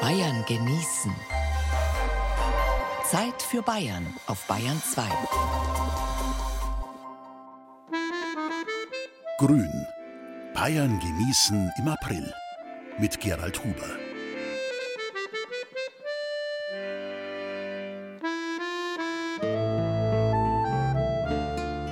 [0.00, 1.14] Bayern genießen.
[3.04, 5.02] Zeit für Bayern auf Bayern 2.
[9.36, 9.86] Grün.
[10.54, 12.32] Bayern genießen im April.
[12.98, 13.90] Mit Gerald Huber.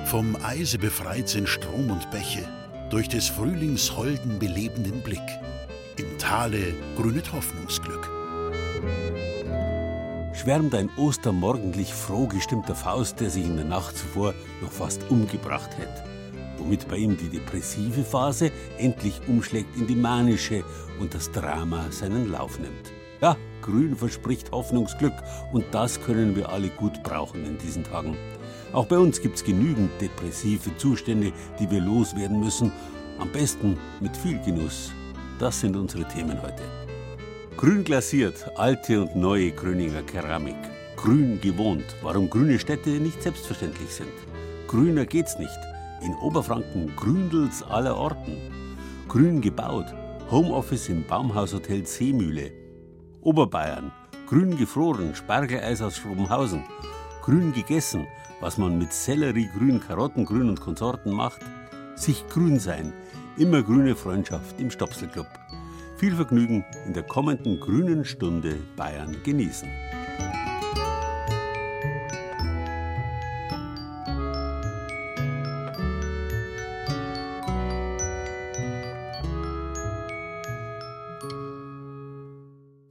[0.05, 2.47] Vom Eise befreit sind Strom und Bäche,
[2.89, 5.21] durch des Frühlings holden belebenden Blick.
[6.21, 8.07] Tale grünet Hoffnungsglück.
[10.35, 15.71] Schwärmt ein ostermorgendlich froh gestimmter Faust, der sich in der Nacht zuvor noch fast umgebracht
[15.79, 16.03] hätte.
[16.59, 20.63] Womit bei ihm die depressive Phase endlich umschlägt in die manische
[20.99, 22.91] und das Drama seinen Lauf nimmt.
[23.19, 25.15] Ja, grün verspricht Hoffnungsglück
[25.51, 28.15] und das können wir alle gut brauchen in diesen Tagen.
[28.73, 32.71] Auch bei uns gibt es genügend depressive Zustände, die wir loswerden müssen.
[33.17, 34.91] Am besten mit viel Genuss.
[35.41, 36.61] Das sind unsere Themen heute.
[37.57, 40.55] Grün glasiert, alte und neue Gröninger Keramik.
[40.95, 44.11] Grün gewohnt, warum grüne Städte nicht selbstverständlich sind.
[44.67, 45.57] Grüner geht's nicht.
[46.03, 48.37] In Oberfranken gründelt's aller Orten.
[49.07, 49.87] Grün gebaut,
[50.29, 52.51] Homeoffice im Baumhaushotel Seemühle.
[53.21, 53.91] Oberbayern,
[54.27, 56.63] grün gefroren, Spargeleis aus Schrobenhausen.
[57.23, 58.05] Grün gegessen,
[58.41, 61.41] was man mit Sellerie, Grün, Karottengrün und Konsorten macht.
[61.95, 62.93] Sich grün sein,
[63.37, 65.27] immer grüne Freundschaft im Stopselclub.
[65.97, 69.69] Viel Vergnügen in der kommenden grünen Stunde Bayern genießen.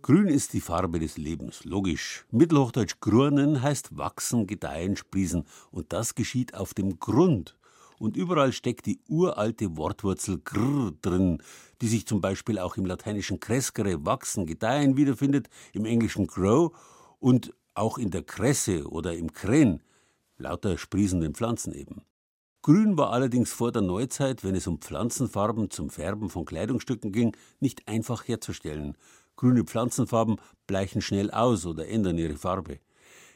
[0.02, 2.24] Grün ist die Farbe des Lebens, logisch.
[2.32, 5.44] Mittelhochdeutsch grurnen heißt wachsen, gedeihen, sprießen.
[5.70, 7.56] Und das geschieht auf dem Grund.
[8.00, 11.42] Und überall steckt die uralte Wortwurzel grr drin,
[11.82, 16.74] die sich zum Beispiel auch im lateinischen crescere, wachsen, gedeihen wiederfindet, im englischen grow
[17.18, 19.82] und auch in der Kresse oder im Kren,
[20.38, 22.00] lauter sprießenden Pflanzen eben.
[22.62, 27.36] Grün war allerdings vor der Neuzeit, wenn es um Pflanzenfarben zum Färben von Kleidungsstücken ging,
[27.60, 28.96] nicht einfach herzustellen.
[29.36, 30.36] Grüne Pflanzenfarben
[30.66, 32.80] bleichen schnell aus oder ändern ihre Farbe.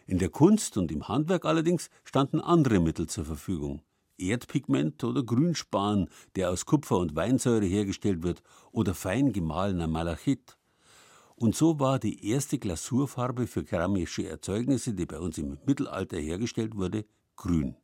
[0.07, 3.83] In der Kunst und im Handwerk allerdings standen andere Mittel zur Verfügung.
[4.19, 8.43] Erdpigment oder Grünspan, der aus Kupfer und Weinsäure hergestellt wird,
[8.73, 10.57] oder fein gemahlener Malachit.
[11.37, 16.77] Und so war die erste Glasurfarbe für keramische Erzeugnisse, die bei uns im Mittelalter hergestellt
[16.77, 17.05] wurde,
[17.37, 17.77] grün.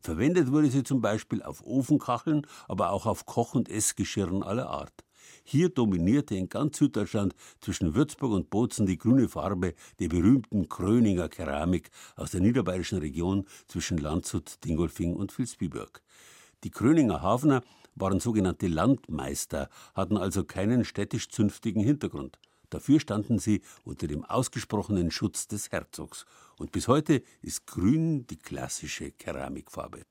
[0.00, 5.05] Verwendet wurde sie zum Beispiel auf Ofenkacheln, aber auch auf Koch- und Essgeschirren aller Art.
[5.48, 11.28] Hier dominierte in ganz Süddeutschland zwischen Würzburg und Bozen die grüne Farbe der berühmten Kröninger
[11.28, 16.02] Keramik aus der niederbayerischen Region zwischen Landshut, Dingolfing und Vilsbiburg.
[16.64, 17.62] Die Kröninger Hafner
[17.94, 22.40] waren sogenannte Landmeister, hatten also keinen städtisch-zünftigen Hintergrund.
[22.68, 26.26] Dafür standen sie unter dem ausgesprochenen Schutz des Herzogs.
[26.58, 30.06] Und bis heute ist Grün die klassische Keramikfarbe.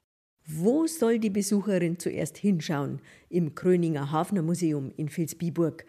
[0.48, 3.02] Wo soll die Besucherin zuerst hinschauen?
[3.30, 5.88] Im Kröninger Hafner Museum in Vilsbiburg.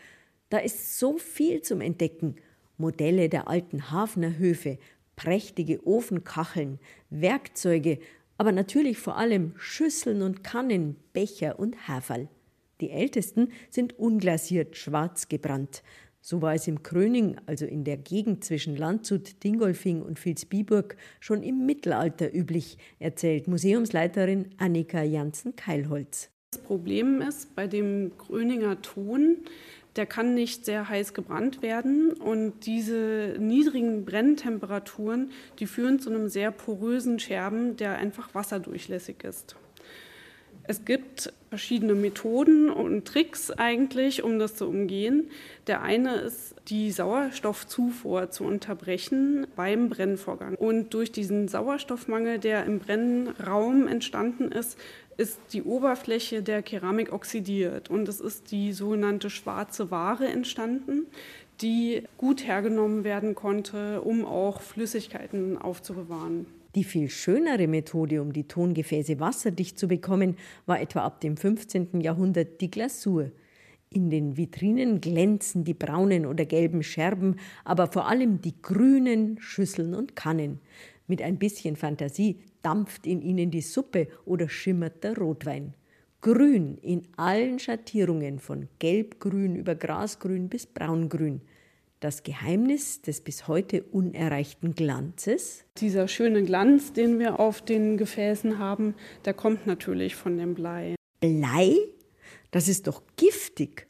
[0.49, 2.37] Da ist so viel zum Entdecken.
[2.79, 4.79] Modelle der alten Hafnerhöfe,
[5.15, 6.79] prächtige Ofenkacheln,
[7.11, 7.99] Werkzeuge,
[8.39, 12.29] aber natürlich vor allem Schüsseln und Kannen, Becher und Haferl.
[12.81, 15.83] Die ältesten sind unglasiert schwarz gebrannt.
[16.29, 21.45] So war es im Kröning, also in der Gegend zwischen Landshut, Dingolfing und Vilsbiburg, schon
[21.45, 26.31] im Mittelalter üblich, erzählt Museumsleiterin Annika Janssen-Keilholz.
[26.51, 29.37] Das Problem ist bei dem Kröninger Ton,
[29.95, 36.29] der kann nicht sehr heiß gebrannt werden und diese niedrigen Brenntemperaturen, die führen zu einem
[36.29, 39.55] sehr porösen Scherben, der einfach wasserdurchlässig ist.
[40.69, 45.31] Es gibt verschiedene Methoden und Tricks eigentlich, um das zu umgehen.
[45.67, 50.57] Der eine ist, die Sauerstoffzufuhr zu unterbrechen beim Brennvorgang.
[50.57, 54.77] Und durch diesen Sauerstoffmangel, der im Brennraum entstanden ist,
[55.17, 61.07] ist die Oberfläche der Keramik oxidiert und es ist die sogenannte schwarze Ware entstanden,
[61.63, 66.47] die gut hergenommen werden konnte, um auch Flüssigkeiten aufzubewahren.
[66.77, 70.37] Die viel schönere Methode, um die Tongefäße wasserdicht zu bekommen,
[70.67, 72.03] war etwa ab dem 15.
[72.03, 73.31] Jahrhundert die Glasur.
[73.89, 79.95] In den Vitrinen glänzen die braunen oder gelben Scherben, aber vor allem die grünen Schüsseln
[79.95, 80.61] und Kannen.
[81.07, 85.73] Mit ein bisschen Fantasie dampft in ihnen die Suppe oder schimmert der Rotwein.
[86.21, 91.41] Grün in allen Schattierungen von gelbgrün über grasgrün bis braungrün–
[92.01, 95.65] das Geheimnis des bis heute unerreichten Glanzes?
[95.79, 98.95] Dieser schöne Glanz, den wir auf den Gefäßen haben,
[99.25, 100.95] der kommt natürlich von dem Blei.
[101.21, 101.77] Blei?
[102.51, 103.87] Das ist doch giftig.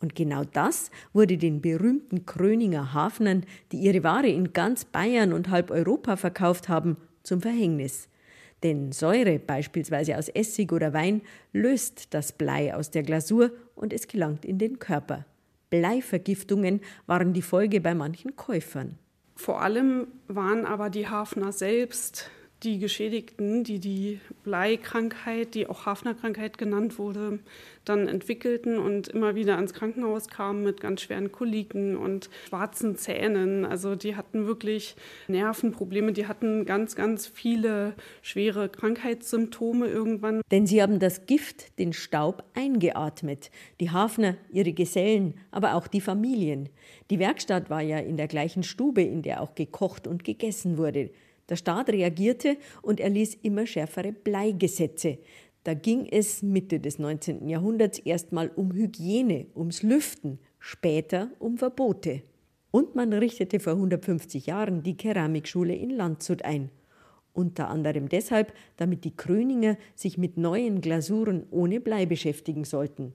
[0.00, 5.50] Und genau das wurde den berühmten Kröninger Hafnern, die ihre Ware in ganz Bayern und
[5.50, 8.08] halb Europa verkauft haben, zum Verhängnis.
[8.62, 14.06] Denn Säure, beispielsweise aus Essig oder Wein, löst das Blei aus der Glasur und es
[14.06, 15.26] gelangt in den Körper.
[15.70, 18.98] Bleivergiftungen waren die Folge bei manchen Käufern.
[19.36, 22.30] Vor allem waren aber die Hafner selbst
[22.62, 27.38] die Geschädigten, die die Bleikrankheit, die auch Hafnerkrankheit genannt wurde,
[27.86, 33.64] dann entwickelten und immer wieder ans Krankenhaus kamen mit ganz schweren Koliken und schwarzen Zähnen.
[33.64, 34.94] Also die hatten wirklich
[35.28, 40.42] Nervenprobleme, die hatten ganz, ganz viele schwere Krankheitssymptome irgendwann.
[40.50, 43.50] Denn sie haben das Gift, den Staub eingeatmet.
[43.80, 46.68] Die Hafner, ihre Gesellen, aber auch die Familien.
[47.08, 51.10] Die Werkstatt war ja in der gleichen Stube, in der auch gekocht und gegessen wurde.
[51.50, 55.18] Der Staat reagierte und erließ immer schärfere Bleigesetze.
[55.64, 57.48] Da ging es Mitte des 19.
[57.48, 62.22] Jahrhunderts erstmal um Hygiene, ums Lüften, später um Verbote.
[62.70, 66.70] Und man richtete vor 150 Jahren die Keramikschule in Landshut ein.
[67.32, 73.12] Unter anderem deshalb, damit die Kröninger sich mit neuen Glasuren ohne Blei beschäftigen sollten.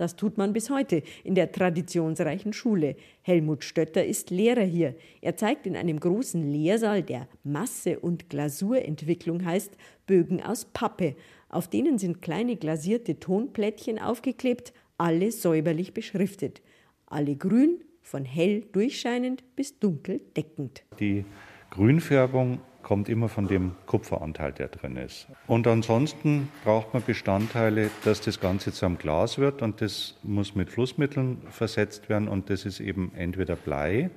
[0.00, 2.96] Das tut man bis heute in der traditionsreichen Schule.
[3.20, 4.94] Helmut Stötter ist Lehrer hier.
[5.20, 9.76] Er zeigt in einem großen Lehrsaal, der Masse- und Glasurentwicklung heißt,
[10.06, 11.16] Bögen aus Pappe.
[11.50, 16.62] Auf denen sind kleine glasierte Tonplättchen aufgeklebt, alle säuberlich beschriftet.
[17.04, 20.82] Alle grün, von hell durchscheinend bis dunkel deckend.
[20.98, 21.26] Die
[21.68, 25.26] Grünfärbung kommt immer von dem Kupferanteil, der drin ist.
[25.46, 30.54] Und ansonsten braucht man Bestandteile, dass das Ganze zu einem Glas wird und das muss
[30.54, 34.10] mit Flussmitteln versetzt werden und das ist eben entweder Blei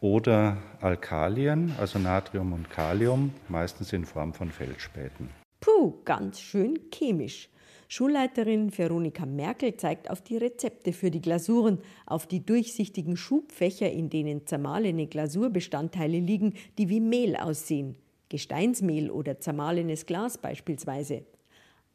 [0.00, 5.28] oder Alkalien, also Natrium und Kalium, meistens in Form von Feldspäten.
[5.60, 7.50] Puh, ganz schön chemisch.
[7.92, 14.08] Schulleiterin Veronika Merkel zeigt auf die Rezepte für die Glasuren, auf die durchsichtigen Schubfächer, in
[14.08, 17.96] denen zermahlene Glasurbestandteile liegen, die wie Mehl aussehen.
[18.28, 21.24] Gesteinsmehl oder zermahlenes Glas beispielsweise.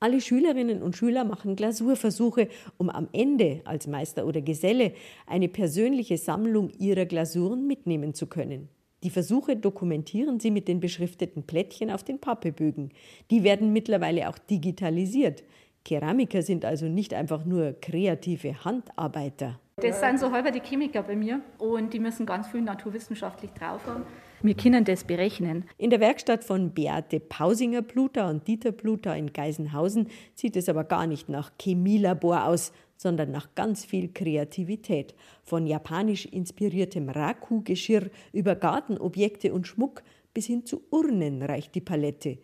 [0.01, 4.91] Alle Schülerinnen und Schüler machen Glasurversuche, um am Ende als Meister oder Geselle
[5.25, 8.67] eine persönliche Sammlung ihrer Glasuren mitnehmen zu können.
[9.05, 12.89] Die Versuche dokumentieren sie mit den beschrifteten Plättchen auf den Pappebögen.
[13.29, 15.43] Die werden mittlerweile auch digitalisiert.
[15.85, 19.59] Keramiker sind also nicht einfach nur kreative Handarbeiter.
[19.77, 23.85] Das sind so halber die Chemiker bei mir und die müssen ganz viel naturwissenschaftlich drauf
[23.85, 24.03] haben.
[24.41, 25.65] Wir können das berechnen.
[25.77, 31.07] In der Werkstatt von Beate Pausinger-Pluter und Dieter Pluter in Geisenhausen sieht es aber gar
[31.07, 35.13] nicht nach Chemielabor aus, sondern nach ganz viel Kreativität.
[35.43, 40.03] Von japanisch inspiriertem Raku-Geschirr über Gartenobjekte und Schmuck
[40.33, 42.37] bis hin zu Urnen reicht die Palette.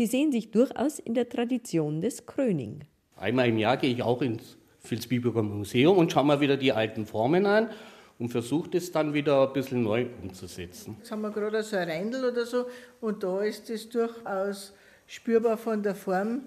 [0.00, 2.86] Sie sehen sich durchaus in der Tradition des Kröning.
[3.16, 7.04] Einmal im Jahr gehe ich auch ins Vilsbiburger Museum und schaue mal wieder die alten
[7.04, 7.68] Formen an
[8.18, 10.96] und versuche das dann wieder ein bisschen neu umzusetzen.
[11.00, 12.64] Jetzt haben wir gerade so ein Reindl oder so
[13.02, 14.72] und da ist es durchaus
[15.06, 16.44] spürbar von der Form,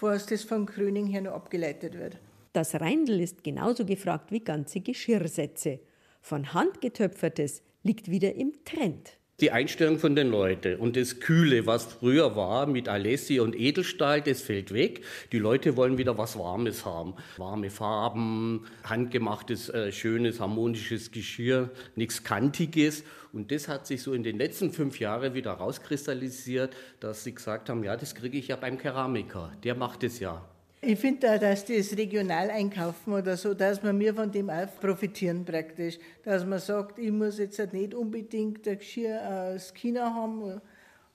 [0.00, 2.16] was das von Kröning her noch abgeleitet wird.
[2.54, 5.80] Das Reindl ist genauso gefragt wie ganze Geschirrsätze.
[6.22, 11.64] Von Hand getöpfertes liegt wieder im Trend die Einstellung von den Leuten und das Kühle,
[11.64, 15.04] was früher war mit Alessi und Edelstahl, das fällt weg.
[15.30, 17.14] Die Leute wollen wieder was Warmes haben.
[17.36, 23.04] Warme Farben, handgemachtes, äh, schönes, harmonisches Geschirr, nichts Kantiges.
[23.32, 27.68] Und das hat sich so in den letzten fünf Jahren wieder rauskristallisiert, dass sie gesagt
[27.68, 29.52] haben, ja, das kriege ich ja beim Keramiker.
[29.62, 30.44] Der macht es ja.
[30.80, 34.68] Ich finde auch, dass das regional einkaufen oder so, dass man mir von dem auch
[34.80, 35.98] profitieren praktisch.
[36.22, 40.60] Dass man sagt, ich muss jetzt halt nicht unbedingt ein Geschirr aus China haben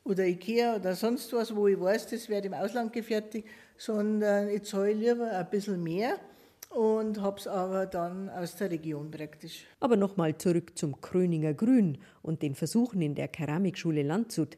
[0.03, 4.63] oder Ikea oder sonst was, wo ich weiß, das wird im Ausland gefertigt, sondern ich
[4.63, 6.20] zahle lieber ein bisschen mehr
[6.70, 9.65] und habe es aber dann aus der Region praktisch.
[9.79, 14.58] Aber nochmal zurück zum Kröninger Grün und den Versuchen in der Keramikschule Landshut.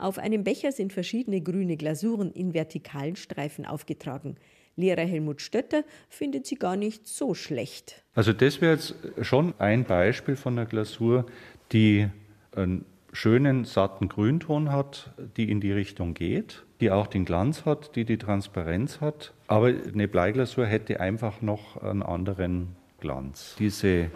[0.00, 4.36] Auf einem Becher sind verschiedene grüne Glasuren in vertikalen Streifen aufgetragen.
[4.74, 8.02] Lehrer Helmut Stötter findet sie gar nicht so schlecht.
[8.14, 11.26] Also das wäre jetzt schon ein Beispiel von einer Glasur,
[11.72, 12.08] die
[12.56, 17.94] einen schönen, satten Grünton hat, die in die Richtung geht, die auch den Glanz hat,
[17.94, 19.34] die die Transparenz hat.
[19.48, 22.68] Aber eine Bleiglasur hätte einfach noch einen anderen
[23.00, 23.54] Glanz.
[23.58, 24.10] Diese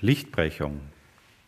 [0.00, 0.78] Lichtbrechung,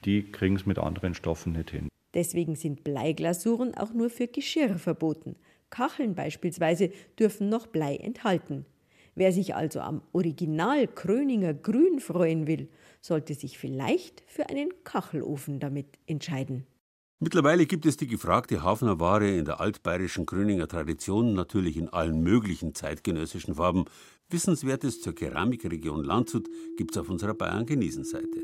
[0.04, 1.88] die kriegen es mit anderen Stoffen nicht hin.
[2.14, 5.36] Deswegen sind Bleiglasuren auch nur für Geschirr verboten.
[5.70, 8.64] Kacheln beispielsweise dürfen noch Blei enthalten.
[9.14, 12.68] Wer sich also am Original Kröninger Grün freuen will,
[13.00, 16.66] sollte sich vielleicht für einen Kachelofen damit entscheiden.
[17.18, 22.75] Mittlerweile gibt es die gefragte Hafnerware in der altbayerischen Gröninger Tradition natürlich in allen möglichen
[22.75, 23.86] zeitgenössischen Farben.
[24.28, 26.46] Wissenswertes zur Keramikregion Landshut
[26.76, 28.42] gibt es auf unserer Bayern-Genießen-Seite.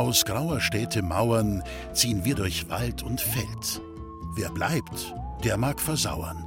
[0.00, 3.82] Aus grauer Städte Mauern ziehen wir durch Wald und Feld.
[4.34, 5.14] Wer bleibt,
[5.44, 6.42] der mag versauern.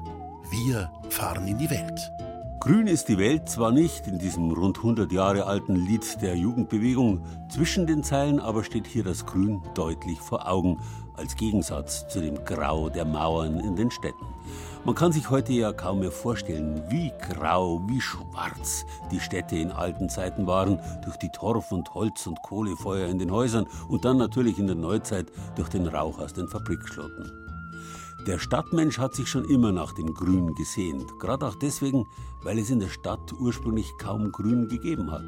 [0.49, 2.11] Wir fahren in die Welt.
[2.59, 7.23] Grün ist die Welt zwar nicht in diesem rund 100 Jahre alten Lied der Jugendbewegung,
[7.47, 10.79] zwischen den Zeilen aber steht hier das Grün deutlich vor Augen,
[11.15, 14.25] als Gegensatz zu dem Grau der Mauern in den Städten.
[14.85, 19.71] Man kann sich heute ja kaum mehr vorstellen, wie grau, wie schwarz die Städte in
[19.71, 24.17] alten Zeiten waren, durch die Torf- und Holz- und Kohlefeuer in den Häusern und dann
[24.17, 27.31] natürlich in der Neuzeit durch den Rauch aus den Fabrikschlotten.
[28.27, 32.05] Der Stadtmensch hat sich schon immer nach dem Grün gesehnt, gerade auch deswegen,
[32.41, 35.23] weil es in der Stadt ursprünglich kaum Grün gegeben hat.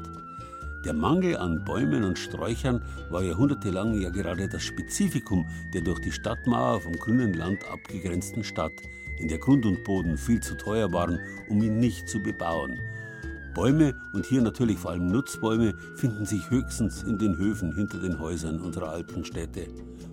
[0.84, 6.12] Der Mangel an Bäumen und Sträuchern war jahrhundertelang ja gerade das Spezifikum der durch die
[6.12, 8.82] Stadtmauer vom grünen Land abgegrenzten Stadt,
[9.18, 11.18] in der Grund und Boden viel zu teuer waren,
[11.48, 12.78] um ihn nicht zu bebauen.
[13.54, 18.18] Bäume und hier natürlich vor allem Nutzbäume finden sich höchstens in den Höfen hinter den
[18.20, 19.66] Häusern unserer alten Städte.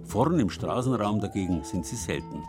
[0.06, 2.42] Vorn im Straßenraum dagegen sind sie selten.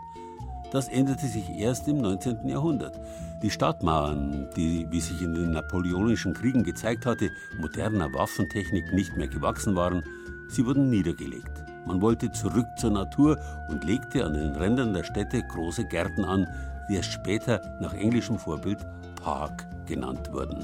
[0.70, 2.48] Das änderte sich erst im 19.
[2.48, 2.98] Jahrhundert.
[3.42, 7.30] Die Stadtmauern, die, wie sich in den napoleonischen Kriegen gezeigt hatte,
[7.60, 10.04] moderner Waffentechnik nicht mehr gewachsen waren,
[10.48, 11.73] sie wurden niedergelegt.
[11.86, 13.38] Man wollte zurück zur Natur
[13.68, 16.46] und legte an den Rändern der Städte große Gärten an,
[16.88, 18.78] die erst später nach englischem Vorbild
[19.22, 20.58] Park genannt wurden.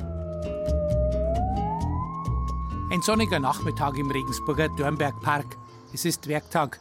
[2.92, 5.56] Ein sonniger Nachmittag im Regensburger Dörnbergpark.
[5.94, 6.80] Es ist Werktag.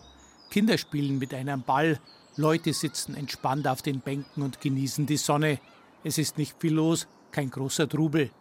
[0.50, 2.00] Kinder spielen mit einem Ball.
[2.36, 5.60] Leute sitzen entspannt auf den Bänken und genießen die Sonne.
[6.04, 8.32] Es ist nicht viel los, kein großer Trubel.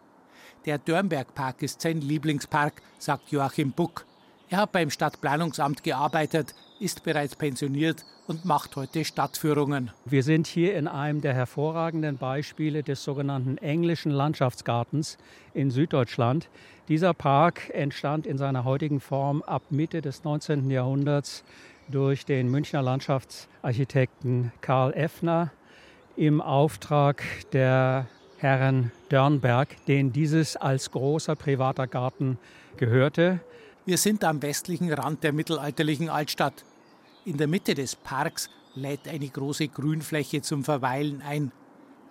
[0.65, 4.05] Der Dörnbergpark ist sein Lieblingspark, sagt Joachim Buck.
[4.51, 9.91] Er hat beim Stadtplanungsamt gearbeitet, ist bereits pensioniert und macht heute Stadtführungen.
[10.05, 15.19] Wir sind hier in einem der hervorragenden Beispiele des sogenannten englischen Landschaftsgartens
[15.53, 16.49] in Süddeutschland.
[16.87, 20.71] Dieser Park entstand in seiner heutigen Form ab Mitte des 19.
[20.71, 21.43] Jahrhunderts
[21.87, 25.51] durch den Münchner Landschaftsarchitekten Karl Effner
[26.15, 28.07] im Auftrag der
[28.39, 32.39] Herren Dörnberg, denen dieses als großer privater Garten
[32.77, 33.41] gehörte.
[33.89, 36.63] Wir sind am westlichen Rand der mittelalterlichen Altstadt.
[37.25, 41.51] In der Mitte des Parks lädt eine große Grünfläche zum Verweilen ein.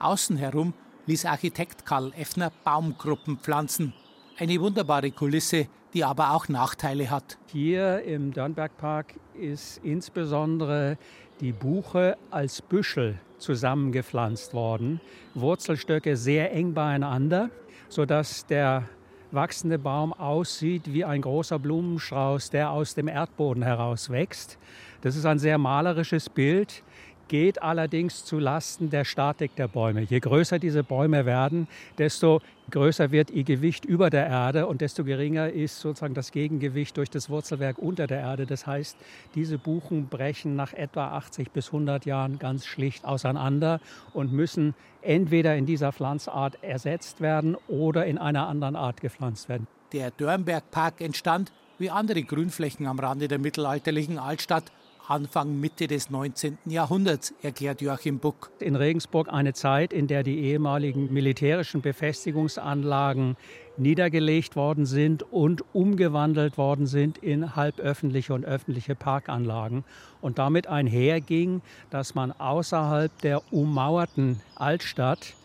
[0.01, 0.75] Außen herum
[1.07, 3.95] ließ Architekt Karl Effner Baumgruppen pflanzen.
[4.37, 7.39] Eine wunderbare Kulisse, die aber auch Nachteile hat.
[7.47, 10.99] Hier im Dörnbergpark ist insbesondere
[11.39, 15.01] die Buche als Büschel zusammengepflanzt worden.
[15.35, 17.51] Wurzelstöcke sehr eng beieinander,
[17.89, 18.89] sodass der
[19.33, 24.59] wachsende Baum aussieht wie ein großer Blumenstrauß, der aus dem Erdboden heraus wächst.
[25.01, 26.83] Das ist ein sehr malerisches Bild,
[27.29, 30.03] geht allerdings zu Lasten der Statik der Bäume.
[30.03, 31.69] Je größer diese Bäume werden,
[31.99, 36.97] desto größer wird ihr Gewicht über der Erde und desto geringer ist sozusagen das Gegengewicht
[36.97, 38.47] durch das Wurzelwerk unter der Erde.
[38.47, 38.97] Das heißt,
[39.35, 43.81] diese Buchen brechen nach etwa 80 bis 100 Jahren ganz schlicht auseinander
[44.13, 49.67] und müssen entweder in dieser Pflanzart ersetzt werden oder in einer anderen Art gepflanzt werden.
[49.93, 54.73] Der Dörnbergpark entstand, wie andere Grünflächen am Rande der mittelalterlichen Altstadt,
[55.09, 56.59] Anfang Mitte des 19.
[56.67, 58.51] Jahrhunderts, erklärt Joachim Buck.
[58.59, 63.39] In Regensburg eine Zeit, in der die ehemaligen militärischen Befestigungsanlagen
[63.79, 69.83] niedergelegt worden sind und umgewandelt worden sind in halböffentliche und öffentliche Parkanlagen.
[70.21, 75.37] Und damit einherging, dass man außerhalb der ummauerten Altstadt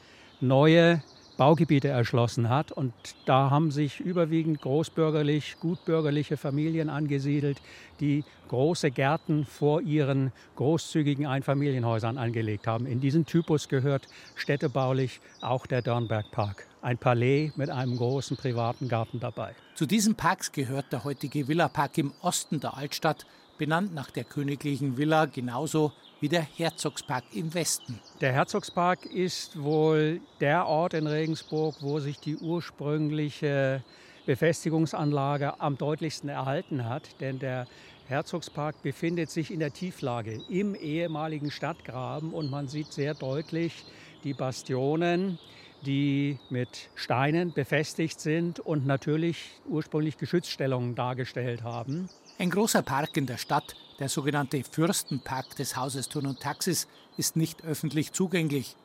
[0.42, 1.02] neue
[1.38, 2.72] Baugebiete erschlossen hat.
[2.72, 2.94] Und
[3.26, 7.62] da haben sich überwiegend großbürgerlich, gutbürgerliche Familien angesiedelt,
[8.00, 12.86] die große Gärten vor ihren großzügigen Einfamilienhäusern angelegt haben.
[12.86, 16.68] In diesen Typus gehört städtebaulich auch der Dörnbergpark.
[16.82, 19.56] Ein Palais mit einem großen privaten Garten dabei.
[19.76, 23.26] Zu diesen Parks gehört der heutige Villapark im Osten der Altstadt,
[23.58, 28.00] benannt nach der königlichen Villa genauso wie der Herzogspark im Westen.
[28.22, 33.84] Der Herzogspark ist wohl der Ort in Regensburg, wo sich die ursprüngliche
[34.26, 37.68] Befestigungsanlage am deutlichsten erhalten hat, denn der
[38.08, 43.84] Herzogspark befindet sich in der Tieflage im ehemaligen Stadtgraben und man sieht sehr deutlich
[44.24, 45.40] die Bastionen,
[45.86, 52.08] die mit Steinen befestigt sind und natürlich ursprünglich Geschützstellungen dargestellt haben.
[52.40, 57.38] Ein großer Park in der Stadt, der sogenannte Fürstenpark des Hauses Turn und Taxis, ist
[57.38, 58.76] nicht öffentlich zugänglich.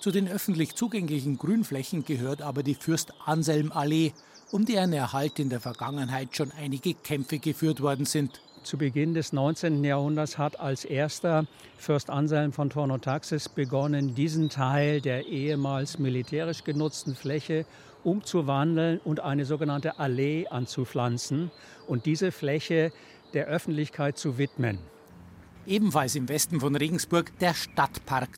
[0.00, 4.14] Zu den öffentlich zugänglichen Grünflächen gehört aber die Fürst-Anselm-Allee,
[4.50, 8.40] um deren Erhalt in der Vergangenheit schon einige Kämpfe geführt worden sind.
[8.64, 9.84] Zu Beginn des 19.
[9.84, 11.46] Jahrhunderts hat als erster
[11.76, 17.64] Fürst Anselm von Tornotaxis begonnen, diesen Teil der ehemals militärisch genutzten Fläche
[18.02, 21.52] umzuwandeln und eine sogenannte Allee anzupflanzen
[21.86, 22.92] und diese Fläche
[23.34, 24.78] der Öffentlichkeit zu widmen.
[25.66, 28.30] Ebenfalls im Westen von Regensburg der Stadtpark.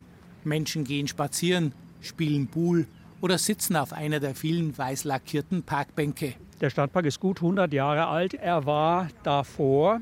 [0.45, 2.87] Menschen gehen spazieren, spielen Pool
[3.21, 6.35] oder sitzen auf einer der vielen weiß lackierten Parkbänke.
[6.61, 8.35] Der Stadtpark ist gut 100 Jahre alt.
[8.35, 10.01] Er war davor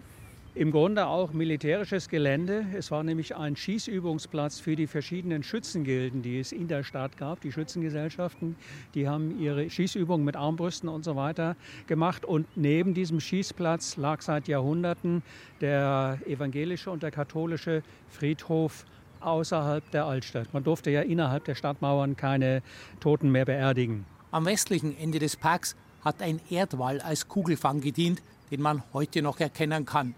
[0.58, 2.66] im Grunde auch militärisches Gelände.
[2.76, 7.40] Es war nämlich ein Schießübungsplatz für die verschiedenen Schützengilden, die es in der Stadt gab.
[7.42, 8.56] Die Schützengesellschaften,
[8.92, 11.54] die haben ihre Schießübungen mit Armbrüsten und so weiter
[11.86, 12.24] gemacht.
[12.24, 15.22] Und neben diesem Schießplatz lag seit Jahrhunderten
[15.60, 18.84] der evangelische und der katholische Friedhof
[19.20, 20.52] außerhalb der Altstadt.
[20.52, 22.62] Man durfte ja innerhalb der Stadtmauern keine
[22.98, 24.06] Toten mehr beerdigen.
[24.32, 29.38] Am westlichen Ende des Parks hat ein Erdwall als Kugelfang gedient, den man heute noch
[29.38, 30.16] erkennen kann.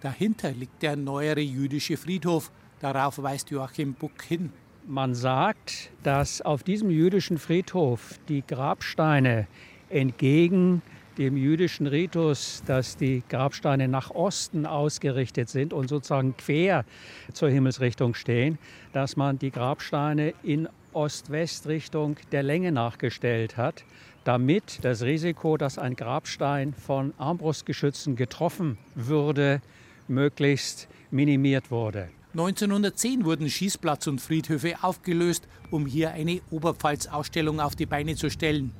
[0.00, 2.52] Dahinter liegt der neuere jüdische Friedhof.
[2.80, 4.52] Darauf weist Joachim Buck hin.
[4.86, 9.48] Man sagt, dass auf diesem jüdischen Friedhof die Grabsteine
[9.90, 10.82] entgegen
[11.18, 16.84] dem jüdischen Ritus, dass die Grabsteine nach Osten ausgerichtet sind und sozusagen quer
[17.32, 18.56] zur Himmelsrichtung stehen,
[18.92, 23.84] dass man die Grabsteine in Ost-West-Richtung der Länge nachgestellt hat,
[24.22, 29.60] damit das Risiko, dass ein Grabstein von Armbrustgeschützen getroffen würde,
[30.08, 32.08] möglichst minimiert wurde.
[32.32, 38.72] 1910 wurden Schießplatz und Friedhöfe aufgelöst, um hier eine Oberpfalz-Ausstellung auf die Beine zu stellen.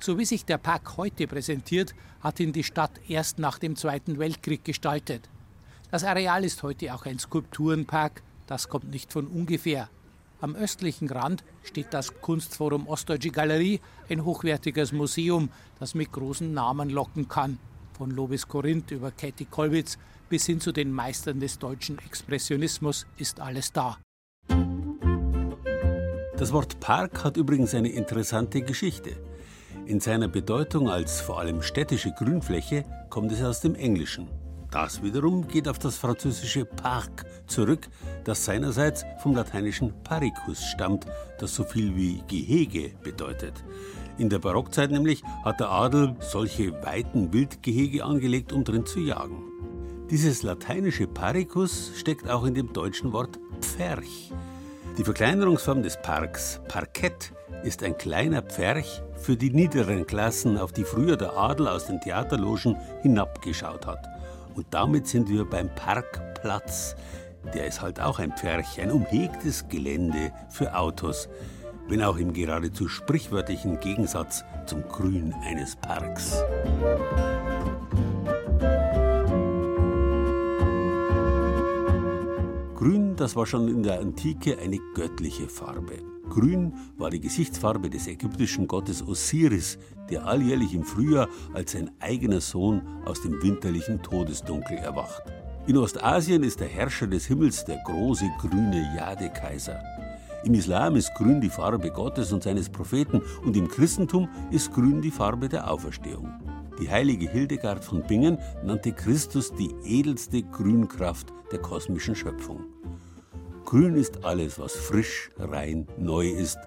[0.00, 4.18] So wie sich der Park heute präsentiert, hat ihn die Stadt erst nach dem Zweiten
[4.18, 5.28] Weltkrieg gestaltet.
[5.90, 9.88] Das Areal ist heute auch ein Skulpturenpark, das kommt nicht von ungefähr.
[10.40, 16.88] Am östlichen Rand steht das Kunstforum Ostdeutsche Galerie, ein hochwertiges Museum, das mit großen Namen
[16.88, 17.58] locken kann.
[17.92, 19.98] Von Lobis Korinth über Käthe Kollwitz
[20.30, 23.98] bis hin zu den Meistern des deutschen Expressionismus ist alles da.
[26.38, 29.10] Das Wort Park hat übrigens eine interessante Geschichte.
[29.84, 34.28] In seiner Bedeutung als vor allem städtische Grünfläche kommt es aus dem Englischen.
[34.70, 37.88] Das wiederum geht auf das französische Parc zurück,
[38.22, 41.06] das seinerseits vom lateinischen paricus stammt,
[41.40, 43.64] das so viel wie Gehege bedeutet.
[44.16, 49.42] In der Barockzeit nämlich hat der Adel solche weiten Wildgehege angelegt, um drin zu jagen.
[50.10, 54.32] Dieses lateinische Paricus steckt auch in dem deutschen Wort Pferch.
[54.98, 60.82] Die Verkleinerungsform des Parks, Parkett, ist ein kleiner Pferch für die niederen Klassen, auf die
[60.82, 64.04] früher der Adel aus den Theaterlogen hinabgeschaut hat.
[64.56, 66.96] Und damit sind wir beim Parkplatz.
[67.54, 71.28] Der ist halt auch ein Pferch, ein umhegtes Gelände für Autos,
[71.86, 76.42] wenn auch im geradezu sprichwörtlichen Gegensatz zum Grün eines Parks.
[82.80, 85.98] Grün, das war schon in der Antike eine göttliche Farbe.
[86.30, 89.76] Grün war die Gesichtsfarbe des ägyptischen Gottes Osiris,
[90.08, 95.22] der alljährlich im Frühjahr als sein eigener Sohn aus dem winterlichen Todesdunkel erwacht.
[95.66, 99.78] In Ostasien ist der Herrscher des Himmels der große grüne Jadekaiser.
[100.44, 105.02] Im Islam ist grün die Farbe Gottes und seines Propheten und im Christentum ist grün
[105.02, 106.32] die Farbe der Auferstehung.
[106.80, 112.64] Die heilige Hildegard von Bingen nannte Christus die edelste Grünkraft der kosmischen Schöpfung.
[113.66, 116.58] Grün ist alles, was frisch, rein, neu ist,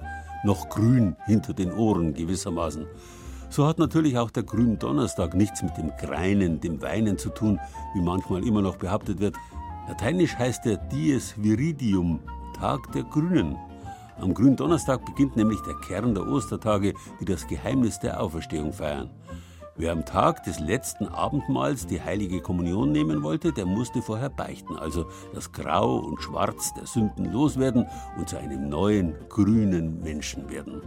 [0.44, 2.86] noch grün hinter den Ohren gewissermaßen.
[3.50, 7.60] So hat natürlich auch der Gründonnerstag nichts mit dem Greinen, dem Weinen zu tun,
[7.96, 9.36] wie manchmal immer noch behauptet wird.
[9.88, 12.20] Lateinisch heißt er Dies Viridium,
[12.56, 13.58] Tag der Grünen.
[14.22, 19.10] Am Gründonnerstag beginnt nämlich der Kern der Ostertage, die das Geheimnis der Auferstehung feiern.
[19.76, 24.76] Wer am Tag des letzten Abendmahls die heilige Kommunion nehmen wollte, der musste vorher beichten,
[24.76, 30.84] also das Grau und Schwarz der Sünden loswerden und zu einem neuen, grünen Menschen werden.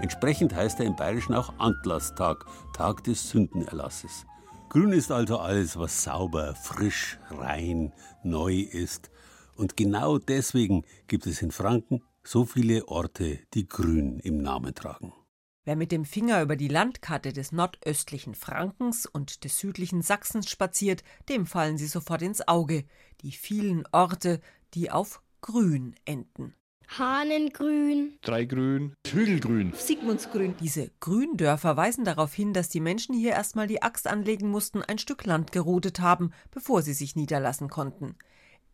[0.00, 4.24] Entsprechend heißt er im Bayerischen auch Anlasstag, Tag des Sündenerlasses.
[4.70, 7.92] Grün ist also alles, was sauber, frisch, rein,
[8.22, 9.10] neu ist.
[9.56, 15.12] Und genau deswegen gibt es in Franken so viele Orte, die Grün im Namen tragen.
[15.64, 21.04] Wer mit dem Finger über die Landkarte des nordöstlichen Frankens und des südlichen Sachsens spaziert,
[21.28, 22.84] dem fallen sie sofort ins Auge,
[23.20, 24.40] die vielen Orte,
[24.74, 26.56] die auf Grün enden.
[26.88, 30.56] Hahnengrün, Dreigrün, Hügelgrün, Sigmundsgrün.
[30.58, 34.98] Diese Gründörfer weisen darauf hin, dass die Menschen hier erstmal die Axt anlegen mussten, ein
[34.98, 38.16] Stück Land gerodet haben, bevor sie sich niederlassen konnten.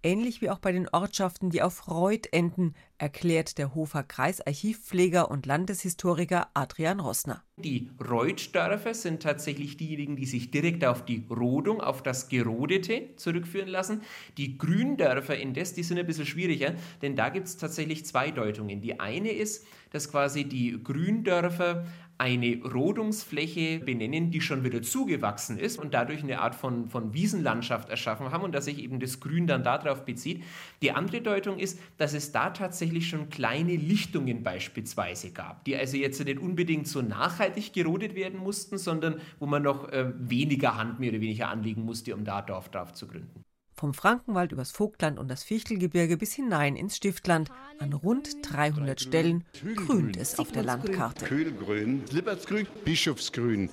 [0.09, 5.45] Ähnlich wie auch bei den Ortschaften, die auf Reuth enden, erklärt der Hofer Kreisarchivpfleger und
[5.45, 7.45] Landeshistoriker Adrian Rossner.
[7.59, 13.69] Die Reutdörfer sind tatsächlich diejenigen, die sich direkt auf die Rodung, auf das Gerodete zurückführen
[13.69, 14.01] lassen.
[14.39, 18.81] Die Gründörfer indes, die sind ein bisschen schwieriger, denn da gibt es tatsächlich zwei Deutungen.
[18.81, 21.85] Die eine ist, dass quasi die Gründörfer
[22.19, 27.89] eine Rodungsfläche benennen, die schon wieder zugewachsen ist und dadurch eine Art von, von Wiesenlandschaft
[27.89, 30.43] erschaffen haben und dass sich eben das Grün dann darauf bezieht.
[30.83, 35.97] Die andere Deutung ist, dass es da tatsächlich schon kleine Lichtungen beispielsweise gab, die also
[35.97, 40.99] jetzt nicht unbedingt so nachhaltig gerodet werden mussten, sondern wo man noch äh, weniger Hand
[40.99, 43.48] mehr oder weniger anlegen musste, um da Dorf drauf zu gründen.
[43.79, 47.49] Vom Frankenwald übers Vogtland und das Fichtelgebirge bis hinein ins Stiftland.
[47.79, 49.45] An rund 300 Stellen
[49.77, 51.25] grünt es auf der Landkarte.
[51.25, 53.71] Kühlgrün, Libertsgrün, Bischofsgrün.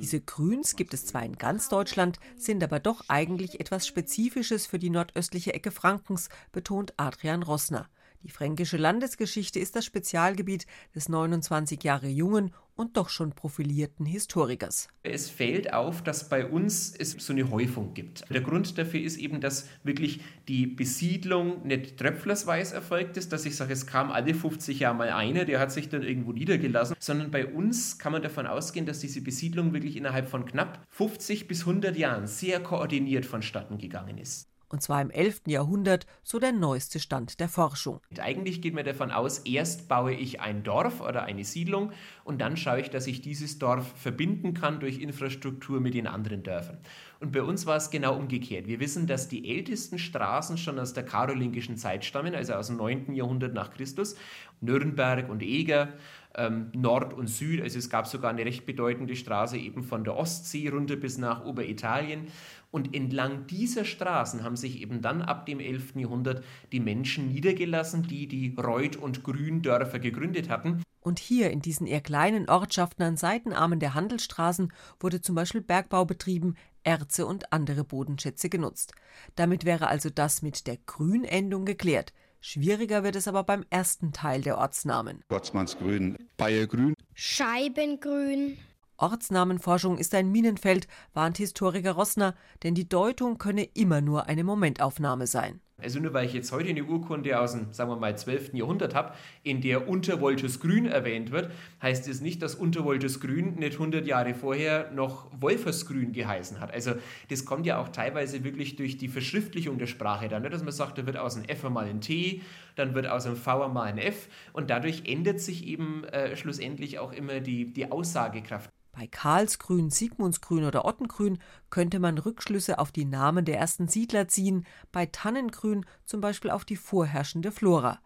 [0.00, 4.78] Diese Grüns gibt es zwar in ganz Deutschland, sind aber doch eigentlich etwas Spezifisches für
[4.78, 7.90] die nordöstliche Ecke Frankens, betont Adrian Rossner.
[8.22, 14.88] Die fränkische Landesgeschichte ist das Spezialgebiet des 29 Jahre jungen und doch schon profilierten Historikers.
[15.02, 18.24] Es fällt auf, dass bei uns es so eine Häufung gibt.
[18.30, 23.56] Der Grund dafür ist eben, dass wirklich die Besiedlung nicht tröpflersweise erfolgt ist, dass ich
[23.56, 27.30] sage, es kam alle 50 Jahre mal einer, der hat sich dann irgendwo niedergelassen, sondern
[27.30, 31.60] bei uns kann man davon ausgehen, dass diese Besiedlung wirklich innerhalb von knapp 50 bis
[31.60, 35.42] 100 Jahren sehr koordiniert vonstatten gegangen ist und zwar im 11.
[35.46, 38.00] Jahrhundert, so der neueste Stand der Forschung.
[38.18, 41.92] Eigentlich geht man davon aus, erst baue ich ein Dorf oder eine Siedlung
[42.24, 46.42] und dann schaue ich, dass ich dieses Dorf verbinden kann durch Infrastruktur mit den anderen
[46.42, 46.78] Dörfern.
[47.20, 48.66] Und bei uns war es genau umgekehrt.
[48.66, 52.78] Wir wissen, dass die ältesten Straßen schon aus der karolingischen Zeit stammen, also aus dem
[52.78, 53.14] 9.
[53.14, 54.16] Jahrhundert nach Christus.
[54.62, 55.92] Nürnberg und Eger,
[56.36, 57.60] ähm, Nord und Süd.
[57.62, 61.44] Also es gab sogar eine recht bedeutende Straße eben von der Ostsee runter bis nach
[61.44, 62.28] Oberitalien.
[62.70, 65.96] Und entlang dieser Straßen haben sich eben dann ab dem 11.
[65.96, 66.42] Jahrhundert
[66.72, 70.82] die Menschen niedergelassen, die die Reuth- und Gründörfer gegründet hatten.
[71.00, 76.04] Und hier in diesen eher kleinen Ortschaften an Seitenarmen der Handelsstraßen wurde zum Beispiel Bergbau
[76.04, 78.92] betrieben, Erze und andere Bodenschätze genutzt.
[79.34, 82.12] Damit wäre also das mit der Grünendung geklärt.
[82.44, 85.22] Schwieriger wird es aber beim ersten Teil der Ortsnamen.
[85.28, 88.58] Gottsmannsgrün, Bayergrün, Scheibengrün.
[88.96, 95.28] Ortsnamenforschung ist ein Minenfeld, warnt Historiker Rossner, denn die Deutung könne immer nur eine Momentaufnahme
[95.28, 95.60] sein.
[95.82, 98.54] Also nur weil ich jetzt heute eine Urkunde aus dem, sagen wir mal, 12.
[98.54, 101.50] Jahrhundert habe, in der Unterwoltes Grün erwähnt wird,
[101.82, 106.72] heißt es nicht, dass Unterwoltes Grün nicht 100 Jahre vorher noch Wolfersgrün geheißen hat.
[106.72, 106.92] Also
[107.28, 110.50] das kommt ja auch teilweise wirklich durch die Verschriftlichung der Sprache dann, ne?
[110.50, 112.42] dass man sagt, da wird aus einem F mal ein T,
[112.76, 116.98] dann wird aus einem V mal ein F und dadurch ändert sich eben äh, schlussendlich
[116.98, 118.70] auch immer die, die Aussagekraft.
[118.92, 121.38] Bei Karlsgrün, Sigmundsgrün oder Ottengrün
[121.70, 126.66] könnte man Rückschlüsse auf die Namen der ersten Siedler ziehen, bei Tannengrün zum Beispiel auf
[126.66, 128.00] die vorherrschende Flora.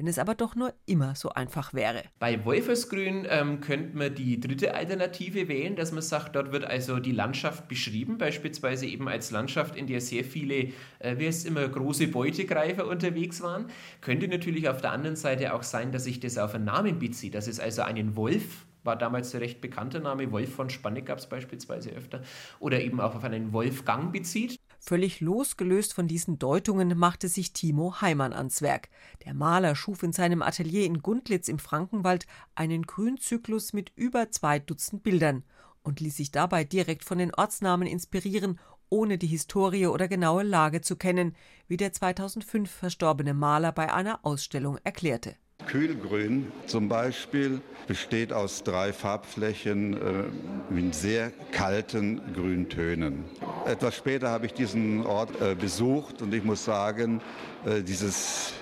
[0.00, 2.04] Wenn es aber doch nur immer so einfach wäre.
[2.18, 7.00] Bei Wolfersgrün ähm, könnte man die dritte Alternative wählen, dass man sagt, dort wird also
[7.00, 11.68] die Landschaft beschrieben, beispielsweise eben als Landschaft, in der sehr viele, äh, wie es immer,
[11.68, 13.66] große Beutegreifer unterwegs waren.
[14.00, 17.34] Könnte natürlich auf der anderen Seite auch sein, dass sich das auf einen Namen bezieht,
[17.34, 20.32] dass es also einen Wolf war damals der recht bekannte Name.
[20.32, 22.22] Wolf von Spanne gab es beispielsweise öfter.
[22.58, 24.59] Oder eben auch auf einen Wolfgang bezieht.
[24.82, 28.88] Völlig losgelöst von diesen Deutungen machte sich Timo Heimann ans Werk.
[29.26, 34.58] Der Maler schuf in seinem Atelier in Gundlitz im Frankenwald einen Grünzyklus mit über zwei
[34.58, 35.44] Dutzend Bildern
[35.82, 40.80] und ließ sich dabei direkt von den Ortsnamen inspirieren, ohne die Historie oder genaue Lage
[40.80, 41.36] zu kennen,
[41.68, 45.36] wie der 2005 verstorbene Maler bei einer Ausstellung erklärte.
[45.66, 53.24] Kühlgrün zum Beispiel besteht aus drei Farbflächen äh, mit sehr kalten Grüntönen.
[53.66, 57.20] Etwas später habe ich diesen Ort äh, besucht und ich muss sagen,
[57.64, 58.52] äh, dieses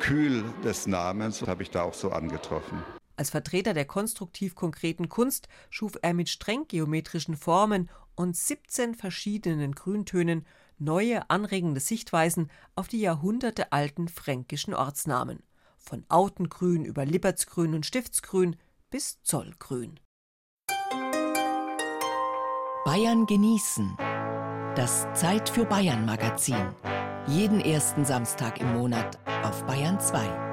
[0.00, 2.82] Kühl des Namens habe ich da auch so angetroffen.
[3.16, 9.74] Als Vertreter der konstruktiv konkreten Kunst schuf er mit streng geometrischen Formen und 17 verschiedenen
[9.74, 10.44] Grüntönen
[10.78, 15.42] neue anregende Sichtweisen auf die jahrhundertealten fränkischen Ortsnamen
[15.82, 18.56] von Autengrün über Libertsgrün und Stiftsgrün
[18.90, 20.00] bis Zollgrün.
[22.84, 23.96] Bayern genießen.
[24.76, 26.74] Das Zeit für Bayern Magazin.
[27.26, 30.52] Jeden ersten Samstag im Monat auf Bayern 2.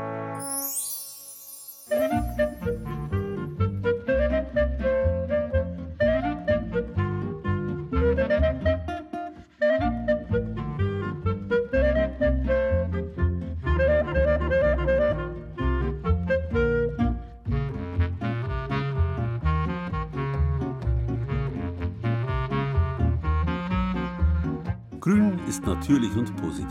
[25.48, 26.68] ist natürlich und positiv.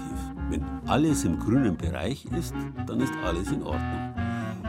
[0.49, 2.55] Wenn alles im grünen Bereich ist,
[2.87, 4.15] dann ist alles in Ordnung.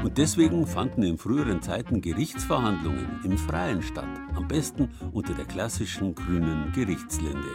[0.04, 6.16] Und deswegen fanden in früheren Zeiten Gerichtsverhandlungen im Freien statt, am besten unter der klassischen
[6.16, 7.50] grünen Gerichtslinde.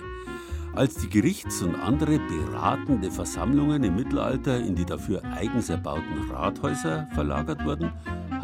[0.75, 7.09] Als die Gerichts- und andere beratende Versammlungen im Mittelalter in die dafür eigens erbauten Rathäuser
[7.15, 7.93] verlagert wurden,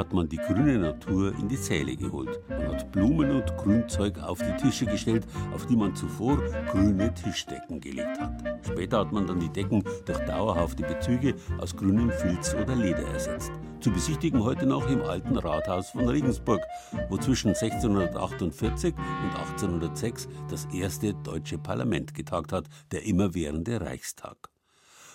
[0.01, 2.41] hat man die grüne Natur in die Säle geholt.
[2.49, 6.39] Man hat Blumen und Grünzeug auf die Tische gestellt, auf die man zuvor
[6.71, 8.65] grüne Tischdecken gelegt hat.
[8.67, 13.53] Später hat man dann die Decken durch dauerhafte Bezüge aus grünem Filz oder Leder ersetzt.
[13.81, 16.63] Zu besichtigen heute noch im alten Rathaus von Regensburg,
[17.11, 24.49] wo zwischen 1648 und 1806 das erste deutsche Parlament getagt hat, der immerwährende Reichstag.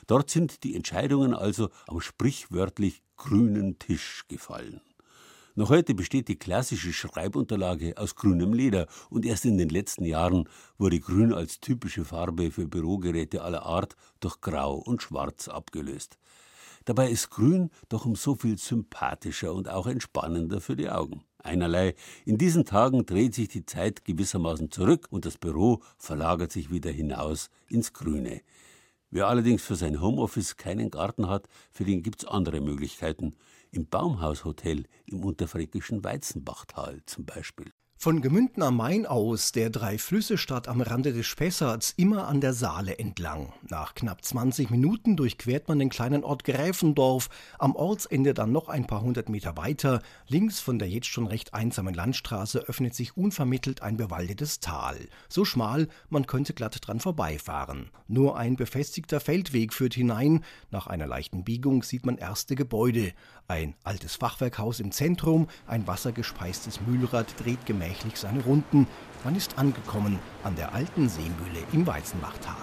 [0.06, 4.82] Dort sind die Entscheidungen also am sprichwörtlich grünen Tisch gefallen.
[5.58, 10.49] Noch heute besteht die klassische Schreibunterlage aus grünem Leder und erst in den letzten Jahren
[10.78, 16.17] wurde Grün als typische Farbe für Bürogeräte aller Art durch Grau und Schwarz abgelöst.
[16.84, 21.23] Dabei ist Grün doch um so viel sympathischer und auch entspannender für die Augen.
[21.45, 26.69] Einerlei, in diesen Tagen dreht sich die Zeit gewissermaßen zurück und das Büro verlagert sich
[26.69, 28.41] wieder hinaus ins Grüne.
[29.15, 33.34] Wer allerdings für sein Homeoffice keinen Garten hat, für den gibt's andere Möglichkeiten.
[33.71, 37.71] Im Baumhaushotel im unterfränkischen Weizenbachtal zum Beispiel.
[38.06, 43.00] Von Gemünden am Main aus, der Drei-Flüsse-Stadt am Rande des Spessarts, immer an der Saale
[43.00, 43.52] entlang.
[43.68, 48.86] Nach knapp 20 Minuten durchquert man den kleinen Ort Gräfendorf, am Ortsende dann noch ein
[48.86, 50.04] paar hundert Meter weiter.
[50.28, 55.00] Links von der jetzt schon recht einsamen Landstraße öffnet sich unvermittelt ein bewaldetes Tal.
[55.28, 57.89] So schmal, man könnte glatt dran vorbeifahren.
[58.08, 60.44] Nur ein befestigter Feldweg führt hinein.
[60.70, 63.13] Nach einer leichten Biegung sieht man erste Gebäude.
[63.48, 68.88] Ein altes Fachwerkhaus im Zentrum, ein wassergespeistes Mühlrad dreht gemächlich seine Runden.
[69.24, 72.56] Man ist angekommen an der alten Seemühle im Weizenbachtal.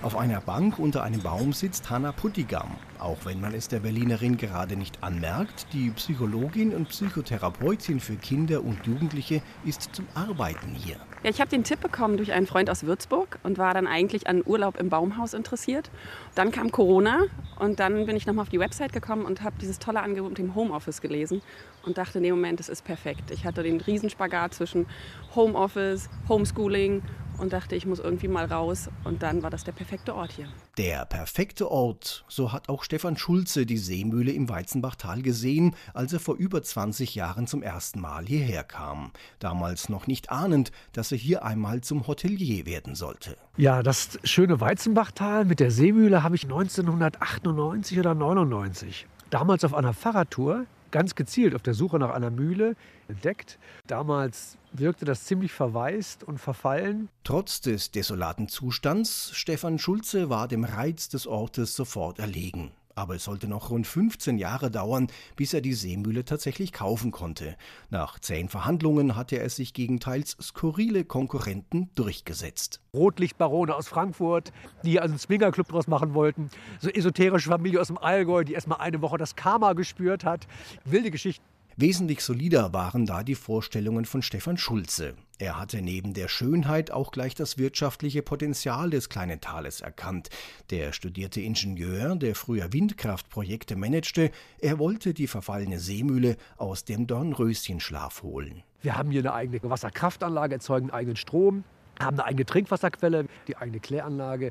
[0.00, 2.76] Auf einer Bank unter einem Baum sitzt Hanna Puttigam.
[3.00, 8.62] Auch wenn man es der Berlinerin gerade nicht anmerkt, die Psychologin und Psychotherapeutin für Kinder
[8.62, 10.94] und Jugendliche ist zum Arbeiten hier.
[11.24, 14.28] Ja, ich habe den Tipp bekommen durch einen Freund aus Würzburg und war dann eigentlich
[14.28, 15.90] an Urlaub im Baumhaus interessiert.
[16.36, 17.22] Dann kam Corona
[17.58, 20.38] und dann bin ich nochmal auf die Website gekommen und habe dieses tolle Angebot mit
[20.38, 21.42] dem Homeoffice gelesen
[21.84, 23.32] und dachte, nee, Moment, das ist perfekt.
[23.32, 24.86] Ich hatte den Riesenspagat zwischen
[25.34, 27.02] Homeoffice, Homeschooling
[27.38, 28.88] und dachte, ich muss irgendwie mal raus.
[29.04, 30.48] Und dann war das der perfekte Ort hier.
[30.76, 36.20] Der perfekte Ort, so hat auch Stefan Schulze die Seemühle im Weizenbachtal gesehen, als er
[36.20, 39.12] vor über 20 Jahren zum ersten Mal hierher kam.
[39.38, 43.36] Damals noch nicht ahnend, dass er hier einmal zum Hotelier werden sollte.
[43.56, 49.92] Ja, das schöne Weizenbachtal mit der Seemühle habe ich 1998 oder 99 damals auf einer
[49.92, 52.76] Fahrradtour ganz gezielt auf der Suche nach einer Mühle
[53.08, 53.58] entdeckt.
[53.86, 57.08] Damals wirkte das ziemlich verwaist und verfallen.
[57.24, 62.70] Trotz des desolaten Zustands, Stefan Schulze war dem Reiz des Ortes sofort erlegen.
[62.98, 65.06] Aber es sollte noch rund 15 Jahre dauern,
[65.36, 67.54] bis er die Seemühle tatsächlich kaufen konnte.
[67.90, 72.80] Nach zehn Verhandlungen hatte er sich gegen teils skurrile Konkurrenten durchgesetzt.
[72.92, 76.50] Rotlichtbarone aus Frankfurt, die einen Swingerclub draus machen wollten.
[76.80, 80.48] So esoterische Familie aus dem Allgäu, die erst mal eine Woche das Karma gespürt hat.
[80.84, 81.44] Wilde Geschichten.
[81.80, 85.14] Wesentlich solider waren da die Vorstellungen von Stefan Schulze.
[85.38, 90.28] Er hatte neben der Schönheit auch gleich das wirtschaftliche Potenzial des kleinen Tales erkannt.
[90.70, 98.24] Der studierte Ingenieur, der früher Windkraftprojekte managte, er wollte die verfallene Seemühle aus dem Dornröschenschlaf
[98.24, 98.64] holen.
[98.82, 101.62] Wir haben hier eine eigene Wasserkraftanlage, erzeugen eigenen Strom,
[102.00, 104.50] haben eine eigene Trinkwasserquelle, die eigene Kläranlage.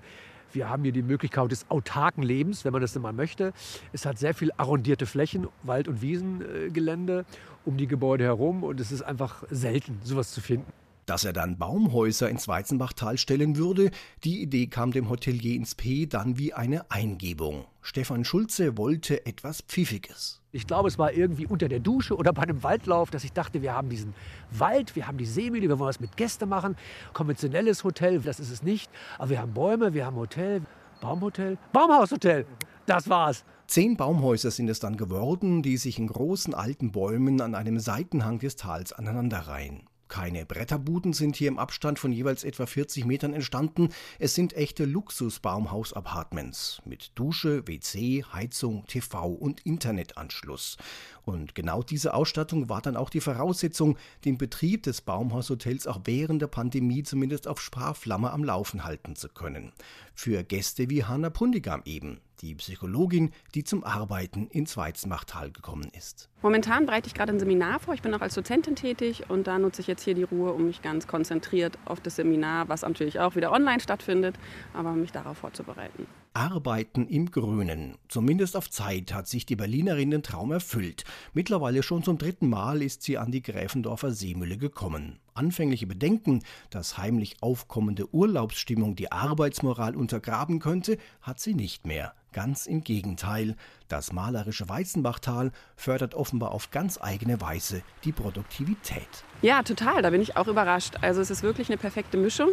[0.54, 3.54] Wir haben hier die Möglichkeit des autarken Lebens, wenn man das denn mal möchte.
[3.94, 7.26] Es hat sehr viel arrondierte Flächen, Wald- und Wiesengelände
[7.66, 10.72] um die Gebäude herum und es ist einfach selten, sowas zu finden.
[11.08, 13.92] Dass er dann Baumhäuser ins Weizenbachtal stellen würde,
[14.26, 17.64] die Idee kam dem Hotelier ins P dann wie eine Eingebung.
[17.82, 20.42] Stefan Schulze wollte etwas Pfiffiges.
[20.52, 23.62] Ich glaube, es war irgendwie unter der Dusche oder bei einem Waldlauf, dass ich dachte,
[23.62, 24.14] wir haben diesen
[24.52, 26.76] Wald, wir haben die Seemühle, wir wollen was mit Gästen machen.
[27.14, 28.92] Konventionelles Hotel, das ist es nicht.
[29.18, 30.62] Aber wir haben Bäume, wir haben Hotel,
[31.00, 32.46] Baumhotel, Baumhaushotel.
[32.86, 33.46] Das war's.
[33.68, 38.40] Zehn Baumhäuser sind es dann geworden, die sich in großen alten Bäumen an einem Seitenhang
[38.40, 39.84] des Tals aneinanderreihen.
[40.08, 43.90] Keine Bretterbuden sind hier im Abstand von jeweils etwa 40 Metern entstanden.
[44.20, 50.78] Es sind echte Luxus-Baumhaus-Apartments mit Dusche, WC, Heizung, TV und Internetanschluss.
[51.26, 56.42] Und genau diese Ausstattung war dann auch die Voraussetzung, den Betrieb des Baumhaushotels auch während
[56.42, 59.74] der Pandemie zumindest auf Sparflamme am Laufen halten zu können.
[60.14, 62.22] Für Gäste wie Hanna Pundigam eben.
[62.42, 66.30] die Psychologin, die zum Arbeiten ins Weizenbachtal gekommen ist.
[66.44, 67.96] Momentan bereite ich gerade ein Seminar vor.
[67.96, 70.68] Ich bin auch als Dozentin tätig und da nutze ich jetzt hier die Ruhe, um
[70.68, 74.36] mich ganz konzentriert auf das Seminar, was natürlich auch wieder online stattfindet,
[74.74, 76.06] aber mich darauf vorzubereiten.
[76.36, 77.96] Arbeiten im Grünen.
[78.08, 81.06] Zumindest auf Zeit hat sich die Berlinerin den Traum erfüllt.
[81.34, 85.18] Mittlerweile schon zum dritten Mal ist sie an die Gräfendorfer Seemühle gekommen.
[85.34, 92.14] Anfängliche Bedenken, dass heimlich aufkommende Urlaubsstimmung die Arbeitsmoral untergraben könnte, hat sie nicht mehr.
[92.34, 93.56] Ganz im Gegenteil,
[93.88, 99.08] das malerische Weizenbachtal fördert offenbar auf ganz eigene Weise die Produktivität.
[99.42, 100.96] Ja, total, da bin ich auch überrascht.
[101.02, 102.50] Also es ist wirklich eine perfekte Mischung.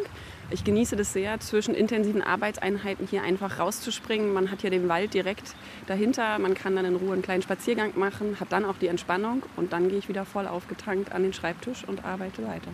[0.50, 4.32] Ich genieße das sehr, zwischen intensiven Arbeitseinheiten hier einfach rauszuspringen.
[4.32, 5.54] Man hat hier den Wald direkt
[5.86, 9.42] dahinter, man kann dann in Ruhe einen kleinen Spaziergang machen, hat dann auch die Entspannung
[9.56, 12.70] und dann gehe ich wieder voll aufgetankt an den Schreibtisch und arbeite weiter.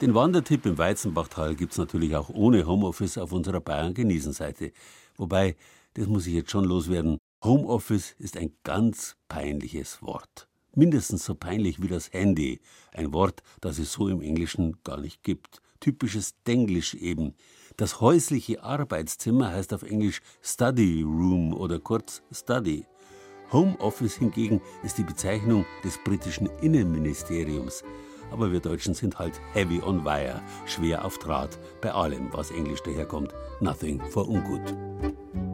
[0.00, 4.72] Den Wandertipp im Weizenbachtal gibt es natürlich auch ohne Homeoffice auf unserer Bayern-Genießen-Seite.
[5.16, 5.54] Wobei
[5.94, 7.18] das muss ich jetzt schon loswerden.
[7.44, 10.46] Homeoffice ist ein ganz peinliches Wort.
[10.76, 12.60] Mindestens so peinlich wie das Handy.
[12.92, 15.60] Ein Wort, das es so im Englischen gar nicht gibt.
[15.80, 17.34] Typisches Denglisch eben.
[17.76, 22.86] Das häusliche Arbeitszimmer heißt auf Englisch Study Room oder kurz Study.
[23.50, 27.82] Homeoffice hingegen ist die Bezeichnung des britischen Innenministeriums.
[28.30, 32.82] Aber wir Deutschen sind halt heavy on wire, schwer auf Draht, bei allem, was Englisch
[32.84, 33.34] daherkommt.
[33.60, 35.51] Nothing for ungut.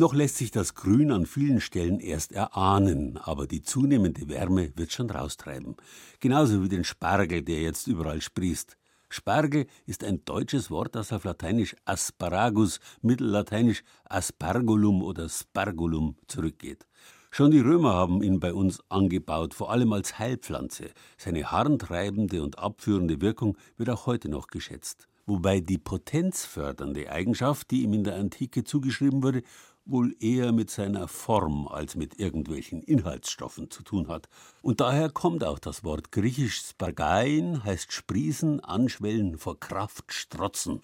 [0.00, 4.92] Noch lässt sich das Grün an vielen Stellen erst erahnen, aber die zunehmende Wärme wird
[4.92, 5.76] schon raustreiben.
[6.20, 8.78] Genauso wie den Spargel, der jetzt überall sprießt.
[9.10, 16.86] Spargel ist ein deutsches Wort, das auf Lateinisch Asparagus, Mittellateinisch Aspargulum oder Spargulum zurückgeht.
[17.30, 20.92] Schon die Römer haben ihn bei uns angebaut, vor allem als Heilpflanze.
[21.18, 25.08] Seine harntreibende und abführende Wirkung wird auch heute noch geschätzt.
[25.30, 29.42] Wobei die potenzfördernde Eigenschaft, die ihm in der Antike zugeschrieben wurde,
[29.90, 34.28] wohl eher mit seiner Form als mit irgendwelchen Inhaltsstoffen zu tun hat.
[34.62, 40.80] Und daher kommt auch das Wort griechisch Spargein, heißt sprießen, anschwellen, vor Kraft strotzen.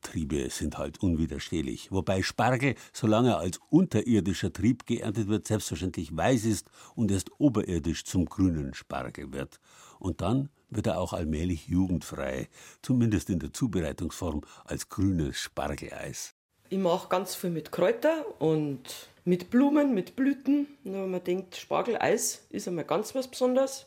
[0.00, 6.46] Triebe sind halt unwiderstehlich, wobei Spargel, solange er als unterirdischer Trieb geerntet wird, selbstverständlich weiß
[6.46, 9.60] ist und erst oberirdisch zum grünen Spargel wird.
[9.98, 12.48] Und dann wird er auch allmählich jugendfrei,
[12.80, 16.35] zumindest in der Zubereitungsform als grünes Spargeleis.
[16.68, 18.82] Ich mache ganz viel mit Kräutern und
[19.24, 20.66] mit Blumen, mit Blüten.
[20.82, 23.86] Nur wenn man denkt, Spargeleis ist einmal ganz was Besonderes,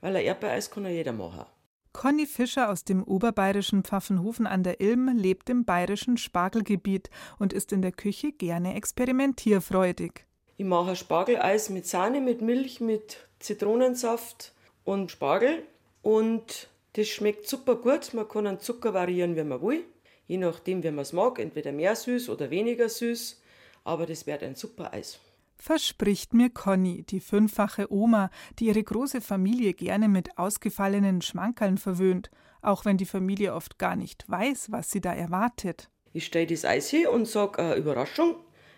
[0.00, 1.46] weil ein Erdbeereis kann ja jeder machen.
[1.92, 7.72] Conny Fischer aus dem oberbayerischen Pfaffenhofen an der Ilm lebt im bayerischen Spargelgebiet und ist
[7.72, 10.24] in der Küche gerne experimentierfreudig.
[10.56, 14.54] Ich mache Spargeleis mit Sahne, mit Milch, mit Zitronensaft
[14.84, 15.64] und Spargel.
[16.02, 18.14] Und das schmeckt super gut.
[18.14, 19.84] Man kann den Zucker variieren, wie man will
[20.26, 23.40] je nachdem, wie man es mag, entweder mehr süß oder weniger süß.
[23.84, 25.18] Aber das wird ein super Eis.
[25.56, 32.30] Verspricht mir Conny, die fünffache Oma, die ihre große Familie gerne mit ausgefallenen Schmankerln verwöhnt,
[32.62, 35.88] auch wenn die Familie oft gar nicht weiß, was sie da erwartet.
[36.12, 38.36] Ich stelle das Eis hier und sage, äh, Überraschung,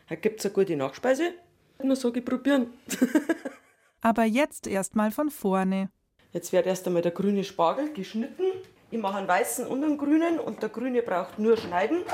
[0.08, 1.32] heute gibt es eine gute Nachspeise.
[1.78, 2.68] Dann sage ich, probieren.
[4.00, 5.90] Aber jetzt erst mal von vorne.
[6.32, 8.44] Jetzt wird erst einmal der grüne Spargel geschnitten
[8.94, 12.04] ich mache einen weißen und einen grünen und der grüne braucht nur schneiden.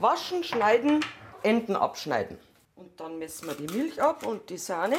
[0.00, 1.04] Waschen, schneiden,
[1.42, 2.38] Enden abschneiden.
[2.76, 4.96] Und dann messen wir die Milch ab und die Sahne,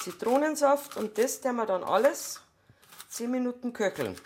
[0.00, 2.42] Zitronensaft und das tun wir dann alles
[3.10, 4.16] 10 Minuten köcheln,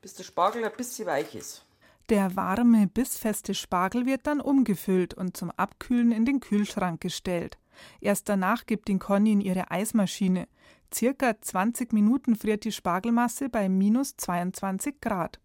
[0.00, 1.64] bis der Spargel ein bisschen weich ist.
[2.10, 7.58] Der warme, bissfeste Spargel wird dann umgefüllt und zum Abkühlen in den Kühlschrank gestellt.
[8.00, 10.46] Erst danach gibt ihn Conny in ihre Eismaschine
[10.94, 15.40] circa 20 Minuten friert die Spargelmasse bei minus 22 Grad.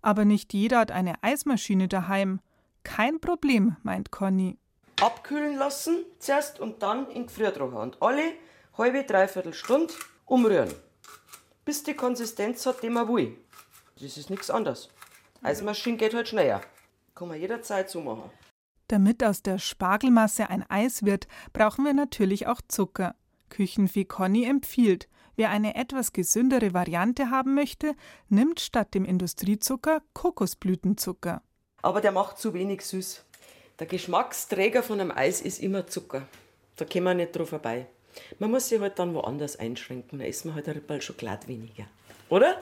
[0.00, 2.40] Aber nicht jeder hat eine Eismaschine daheim.
[2.84, 4.58] Kein Problem, meint Conny.
[5.00, 7.80] Abkühlen lassen zuerst und dann in Gefriertrockner.
[7.80, 8.34] Und alle
[8.76, 9.92] halbe, dreiviertel Stunde
[10.26, 10.72] umrühren.
[11.64, 13.36] Bis die Konsistenz hat, die man will.
[14.00, 14.88] Das ist nichts anderes.
[15.42, 16.60] Eismaschine geht halt schneller.
[17.14, 18.30] Kann man jederzeit so machen.
[18.88, 23.14] Damit aus der Spargelmasse ein Eis wird, brauchen wir natürlich auch Zucker.
[23.52, 27.94] Küchenfee Conny empfiehlt, wer eine etwas gesündere Variante haben möchte,
[28.28, 31.42] nimmt statt dem Industriezucker Kokosblütenzucker.
[31.82, 33.24] aber der macht zu wenig süß.
[33.78, 36.26] Der Geschmacksträger von einem Eis ist immer Zucker.
[36.76, 37.86] Da kommen wir nicht drauf vorbei.
[38.38, 41.84] Man muss sich halt dann woanders einschränken, dann essen wir halt ein Rippel Schokolade weniger.
[42.28, 42.56] Oder?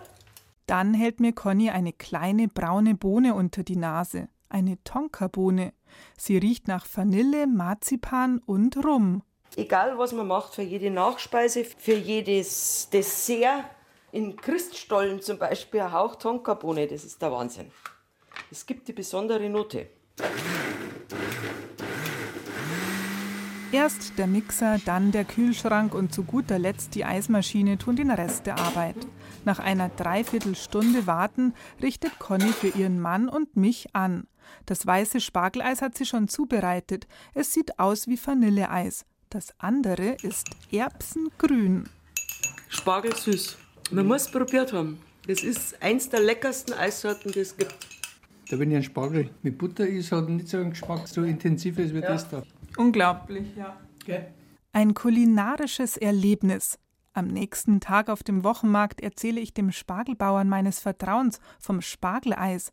[0.66, 4.28] Dann hält mir Conny eine kleine braune Bohne unter die Nase.
[4.49, 5.72] Eine Tonkabohne.
[6.16, 9.22] Sie riecht nach Vanille, Marzipan und Rum.
[9.57, 13.64] Egal, was man macht, für jede Nachspeise, für jedes Dessert,
[14.12, 17.70] in Christstollen zum Beispiel ein Hauch Tonkabohne, das ist der Wahnsinn.
[18.51, 19.88] Es gibt die besondere Note.
[23.72, 28.46] Erst der Mixer, dann der Kühlschrank und zu guter Letzt die Eismaschine tun den Rest
[28.46, 28.96] der Arbeit.
[29.44, 34.26] Nach einer Dreiviertelstunde Warten richtet Conny für ihren Mann und mich an.
[34.66, 37.07] Das weiße Spargeleis hat sie schon zubereitet.
[37.32, 39.07] Es sieht aus wie Vanilleeis.
[39.32, 41.88] Das andere ist Erbsengrün.
[42.68, 43.56] Spargel süß.
[43.92, 44.98] Man muss es probiert haben.
[45.24, 47.76] Das ist eins der leckersten Eissorten, die es gibt.
[48.50, 51.78] Da wenn ich einen Spargel mit Butter ist, hat nicht so einen Geschmack so intensiv
[51.78, 52.08] ist wie ja.
[52.08, 52.42] das da.
[52.76, 53.78] Unglaublich, ja.
[54.02, 54.24] Okay.
[54.72, 56.80] Ein kulinarisches Erlebnis.
[57.12, 62.72] Am nächsten Tag auf dem Wochenmarkt erzähle ich dem Spargelbauern meines Vertrauens vom Spargeleis.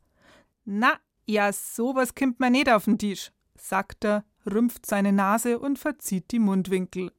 [0.66, 0.94] Na,
[1.28, 6.32] ja, sowas kimmt man nicht auf den Tisch, sagt er, rümpft seine Nase und verzieht
[6.32, 7.12] die Mundwinkel.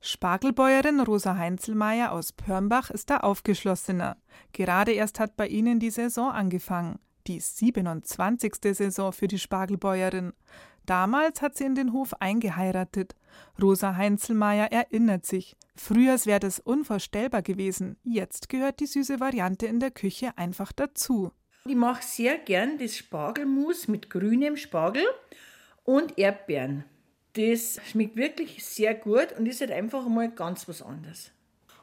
[0.00, 4.16] Spargelbäuerin Rosa Heinzelmeier aus Pörnbach ist da aufgeschlossener.
[4.52, 6.98] Gerade erst hat bei ihnen die Saison angefangen.
[7.26, 8.54] Die 27.
[8.72, 10.32] Saison für die Spargelbäuerin.
[10.86, 13.14] Damals hat sie in den Hof eingeheiratet.
[13.60, 15.54] Rosa Heinzelmeier erinnert sich.
[15.76, 17.96] Früher wäre das unvorstellbar gewesen.
[18.02, 21.30] Jetzt gehört die süße Variante in der Küche einfach dazu.
[21.66, 25.04] Ich mache sehr gern das Spargelmus mit grünem Spargel
[25.84, 26.84] und Erdbeeren.
[27.34, 31.30] Das schmeckt wirklich sehr gut und ist halt einfach mal ganz was anderes.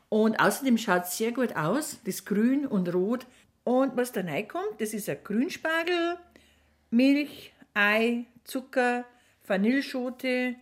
[0.09, 3.25] Und außerdem schaut es sehr gut aus, das Grün und Rot.
[3.63, 6.17] Und was da reinkommt, das ist ein Grünspargel,
[6.89, 9.05] Milch, Ei, Zucker,
[9.45, 10.55] Vanilleschote,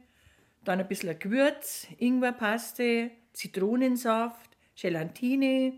[0.63, 5.73] dann ein bisschen Gewürz, Ingwerpaste, Zitronensaft, Gelatine.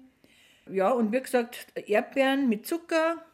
[0.69, 3.25] Ja, und wie gesagt, Erdbeeren mit Zucker.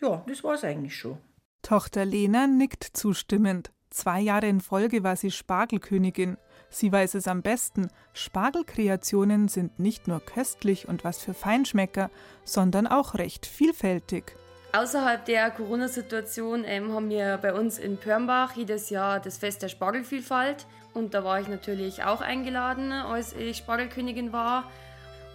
[0.00, 1.18] Ja, das war es eigentlich schon.
[1.62, 3.70] Tochter Lena nickt zustimmend.
[3.90, 6.36] Zwei Jahre in Folge war sie Spargelkönigin.
[6.70, 7.88] Sie weiß es am besten.
[8.12, 12.10] Spargelkreationen sind nicht nur köstlich und was für Feinschmecker,
[12.44, 14.36] sondern auch recht vielfältig.
[14.72, 19.68] Außerhalb der Corona-Situation ähm, haben wir bei uns in Pörnbach jedes Jahr das Fest der
[19.68, 20.66] Spargelvielfalt.
[20.92, 24.70] Und da war ich natürlich auch eingeladen, als ich Spargelkönigin war.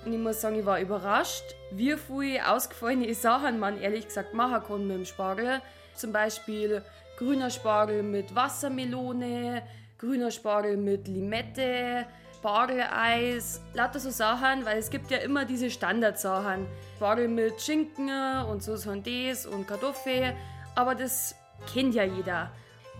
[0.05, 4.61] Und ich muss sagen, ich war überrascht, wie viele ausgefallene Sachen man ehrlich gesagt machen
[4.67, 5.61] kann mit dem Spargel.
[5.95, 6.81] Zum Beispiel
[7.17, 9.63] grüner Spargel mit Wassermelone,
[9.97, 16.67] grüner Spargel mit Limette, Spargeleis, lauter so Sachen, weil es gibt ja immer diese Standardsachen.
[16.97, 18.09] Spargel mit Schinken
[18.49, 20.35] und so das und Kartoffeln,
[20.75, 21.35] aber das
[21.71, 22.51] kennt ja jeder.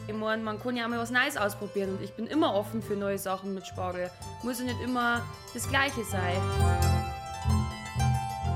[0.08, 2.82] Ich meine, man kann ja auch mal was Neues ausprobieren und ich bin immer offen
[2.82, 4.10] für neue Sachen mit Spargel.
[4.44, 5.22] Muss ja nicht immer
[5.54, 6.38] das Gleiche sein.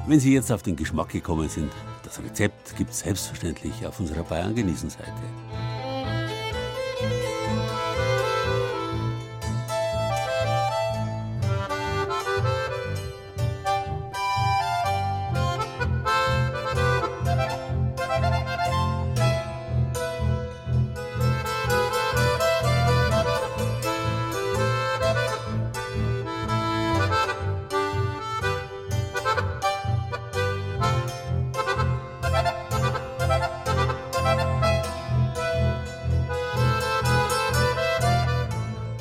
[0.07, 1.71] Wenn Sie jetzt auf den Geschmack gekommen sind,
[2.07, 4.55] das Rezept gibt es selbstverständlich auf unserer Bayern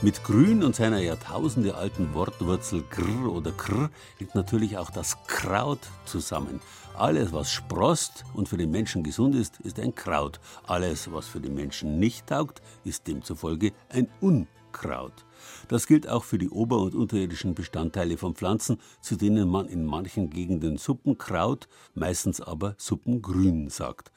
[0.07, 3.91] Mit Grün und seiner jahrtausendealten Wortwurzel grr oder krr
[4.21, 6.61] liegt natürlich auch das Kraut zusammen.
[6.97, 10.39] Alles, was sprost und für den Menschen gesund ist, ist ein Kraut.
[10.63, 15.25] Alles, was für den Menschen nicht taugt, ist demzufolge ein Unkraut.
[15.67, 19.85] Das gilt auch für die ober- und unterirdischen Bestandteile von Pflanzen, zu denen man in
[19.85, 24.13] manchen Gegenden Suppenkraut, meistens aber Suppengrün sagt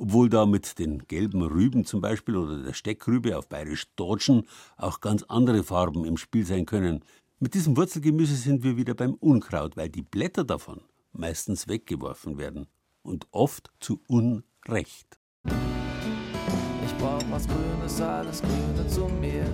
[0.00, 4.46] obwohl da mit den gelben Rüben zum Beispiel oder der Steckrübe auf bayerisch Deutschen
[4.78, 7.04] auch ganz andere Farben im Spiel sein können.
[7.38, 10.80] Mit diesem Wurzelgemüse sind wir wieder beim Unkraut, weil die Blätter davon
[11.12, 12.66] meistens weggeworfen werden
[13.02, 15.18] und oft zu Unrecht.
[15.44, 19.44] Ich brauch was Grünes, alles Grüne zu mir.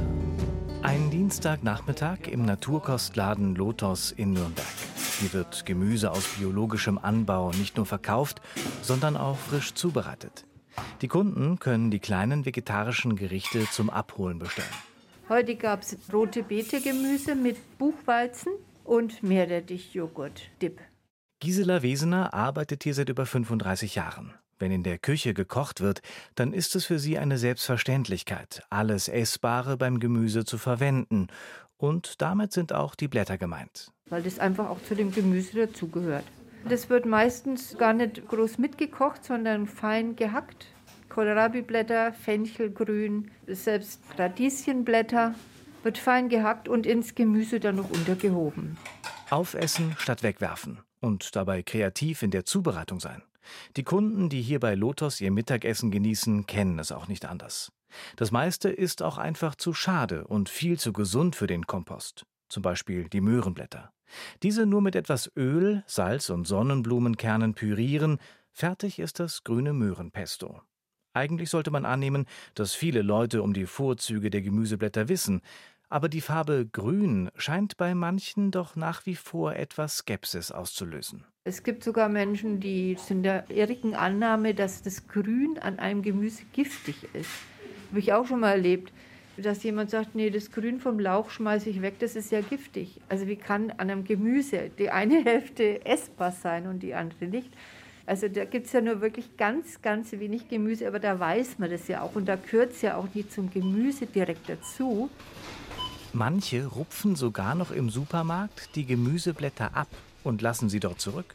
[0.82, 4.66] Ein Dienstagnachmittag im Naturkostladen Lotos in Nürnberg.
[5.20, 8.40] Hier wird Gemüse aus biologischem Anbau nicht nur verkauft,
[8.82, 10.46] sondern auch frisch zubereitet.
[11.02, 14.68] Die Kunden können die kleinen vegetarischen Gerichte zum Abholen bestellen.
[15.28, 18.52] Heute gab es rote Beete-Gemüse mit Buchweizen
[18.84, 20.80] und Meerrettich-Joghurt-Dip.
[21.40, 24.34] Gisela Wesener arbeitet hier seit über 35 Jahren.
[24.58, 26.00] Wenn in der Küche gekocht wird,
[26.34, 31.26] dann ist es für sie eine Selbstverständlichkeit, alles Essbare beim Gemüse zu verwenden.
[31.76, 33.92] Und damit sind auch die Blätter gemeint.
[34.06, 36.24] Weil das einfach auch zu dem Gemüse dazugehört.
[36.68, 40.66] Das wird meistens gar nicht groß mitgekocht, sondern fein gehackt.
[41.10, 45.34] Kohlrabi-Blätter, Fenchelgrün, selbst Radieschenblätter
[45.82, 48.76] wird fein gehackt und ins Gemüse dann noch untergehoben.
[49.30, 53.22] Aufessen statt wegwerfen und dabei kreativ in der Zubereitung sein.
[53.76, 57.72] Die Kunden, die hier bei Lotos ihr Mittagessen genießen, kennen es auch nicht anders.
[58.16, 62.26] Das meiste ist auch einfach zu schade und viel zu gesund für den Kompost.
[62.48, 63.92] Zum Beispiel die Möhrenblätter.
[64.42, 68.18] Diese nur mit etwas Öl, Salz und Sonnenblumenkernen pürieren,
[68.52, 70.60] fertig ist das grüne Möhrenpesto.
[71.12, 75.40] Eigentlich sollte man annehmen, dass viele Leute um die Vorzüge der Gemüseblätter wissen,
[75.88, 81.24] aber die Farbe Grün scheint bei manchen doch nach wie vor etwas Skepsis auszulösen.
[81.44, 86.42] Es gibt sogar Menschen, die sind der irrigen Annahme, dass das Grün an einem Gemüse
[86.52, 87.30] giftig ist.
[87.90, 88.92] Habe ich auch schon mal erlebt,
[89.36, 93.00] dass jemand sagt, nee, das Grün vom Lauch schmeiße ich weg, das ist ja giftig.
[93.08, 97.52] Also wie kann an einem Gemüse die eine Hälfte essbar sein und die andere nicht?
[98.06, 101.70] Also da gibt es ja nur wirklich ganz, ganz wenig Gemüse, aber da weiß man
[101.70, 105.10] das ja auch und da gehört es ja auch nicht zum Gemüse direkt dazu.
[106.16, 109.88] Manche rupfen sogar noch im Supermarkt die Gemüseblätter ab
[110.24, 111.34] und lassen sie dort zurück.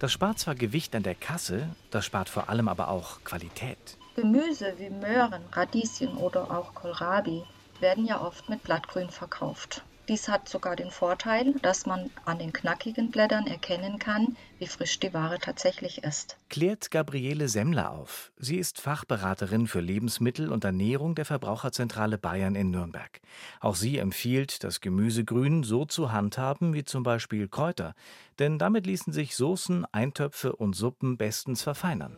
[0.00, 3.78] Das spart zwar Gewicht an der Kasse, das spart vor allem aber auch Qualität.
[4.16, 7.44] Gemüse wie Möhren, Radieschen oder auch Kohlrabi
[7.78, 9.84] werden ja oft mit Blattgrün verkauft.
[10.08, 14.98] Dies hat sogar den Vorteil, dass man an den knackigen Blättern erkennen kann, wie frisch
[15.00, 16.38] die Ware tatsächlich ist.
[16.48, 18.32] Klärt Gabriele Semmler auf.
[18.38, 23.20] Sie ist Fachberaterin für Lebensmittel und Ernährung der Verbraucherzentrale Bayern in Nürnberg.
[23.60, 27.94] Auch sie empfiehlt, das Gemüsegrün so zu handhaben wie zum Beispiel Kräuter,
[28.38, 32.16] denn damit ließen sich Soßen, Eintöpfe und Suppen bestens verfeinern.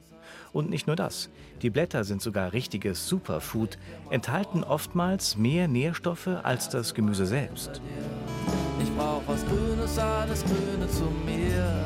[0.53, 1.31] Und nicht nur das.
[1.62, 3.78] Die Blätter sind sogar richtiges Superfood,
[4.11, 7.81] enthalten oftmals mehr Nährstoffe als das Gemüse selbst.
[8.83, 11.85] Ich brauch was Grünes, alles Grüne zu mir.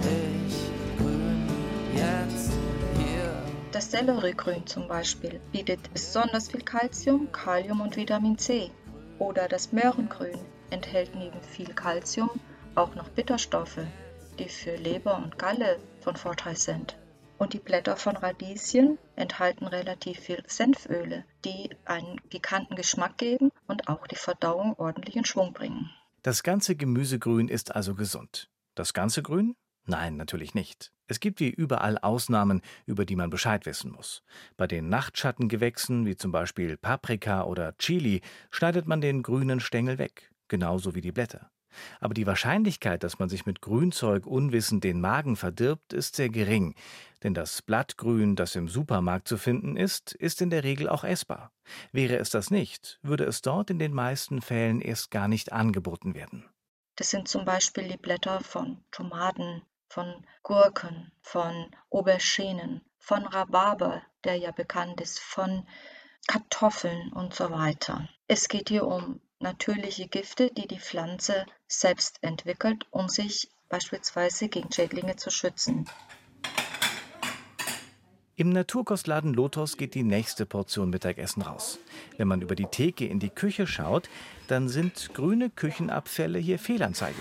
[0.00, 1.46] Ich grün
[1.94, 2.52] jetzt
[2.96, 3.30] hier.
[3.72, 8.70] Das Selleriegrün zum Beispiel bietet besonders viel Kalzium, Kalium und Vitamin C.
[9.18, 10.38] Oder das Möhrengrün
[10.70, 12.30] enthält neben viel Kalzium
[12.74, 13.80] auch noch Bitterstoffe,
[14.38, 16.96] die für Leber und Galle von Vorteil sind.
[17.40, 23.88] Und die Blätter von Radieschen enthalten relativ viel Senföle, die einen pikanten Geschmack geben und
[23.88, 25.88] auch die Verdauung ordentlich in Schwung bringen.
[26.22, 28.50] Das ganze Gemüsegrün ist also gesund.
[28.74, 29.56] Das ganze Grün?
[29.86, 30.92] Nein, natürlich nicht.
[31.06, 34.22] Es gibt wie überall Ausnahmen, über die man Bescheid wissen muss.
[34.58, 38.20] Bei den Nachtschattengewächsen, wie zum Beispiel Paprika oder Chili,
[38.50, 41.50] schneidet man den grünen Stängel weg, genauso wie die Blätter.
[42.00, 46.74] Aber die Wahrscheinlichkeit, dass man sich mit Grünzeug unwissend den Magen verdirbt, ist sehr gering,
[47.22, 51.52] denn das Blattgrün, das im Supermarkt zu finden ist, ist in der Regel auch essbar.
[51.92, 56.14] Wäre es das nicht, würde es dort in den meisten Fällen erst gar nicht angeboten
[56.14, 56.48] werden.
[56.96, 64.36] Das sind zum Beispiel die Blätter von Tomaten, von Gurken, von Auberginen, von Rhabarber, der
[64.36, 65.66] ja bekannt ist, von
[66.26, 68.08] Kartoffeln und so weiter.
[68.28, 74.70] Es geht hier um natürliche Gifte, die die Pflanze selbst entwickelt, um sich beispielsweise gegen
[74.70, 75.86] Schädlinge zu schützen.
[78.36, 81.78] Im Naturkostladen Lotos geht die nächste Portion Mittagessen raus.
[82.16, 84.08] Wenn man über die Theke in die Küche schaut,
[84.48, 87.20] dann sind grüne Küchenabfälle hier Fehlanzeige.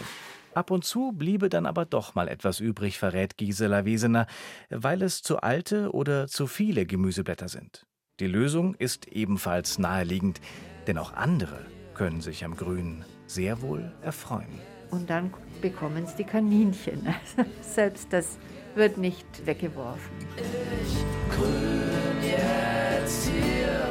[0.53, 4.27] Ab und zu bliebe dann aber doch mal etwas übrig, verrät Gisela Wesener,
[4.69, 7.85] weil es zu alte oder zu viele Gemüseblätter sind.
[8.19, 10.39] Die Lösung ist ebenfalls naheliegend,
[10.87, 11.65] denn auch andere
[11.99, 14.47] können sich am Grün sehr wohl erfreuen.
[14.89, 17.05] Und dann bekommen es die Kaninchen.
[17.05, 18.39] Also selbst das
[18.73, 20.09] wird nicht weggeworfen.
[20.37, 23.89] Ich grün jetzt hier.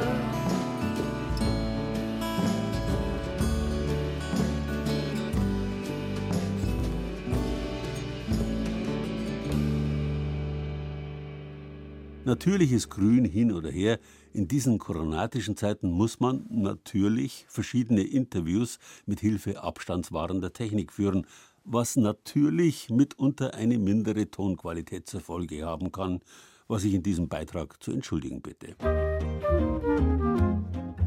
[12.25, 13.99] Natürliches Grün hin oder her.
[14.31, 21.25] In diesen koronatischen Zeiten muss man natürlich verschiedene Interviews mit Hilfe abstandswahrender Technik führen,
[21.63, 26.21] was natürlich mitunter eine mindere Tonqualität zur Folge haben kann,
[26.67, 28.75] was ich in diesem Beitrag zu entschuldigen bitte.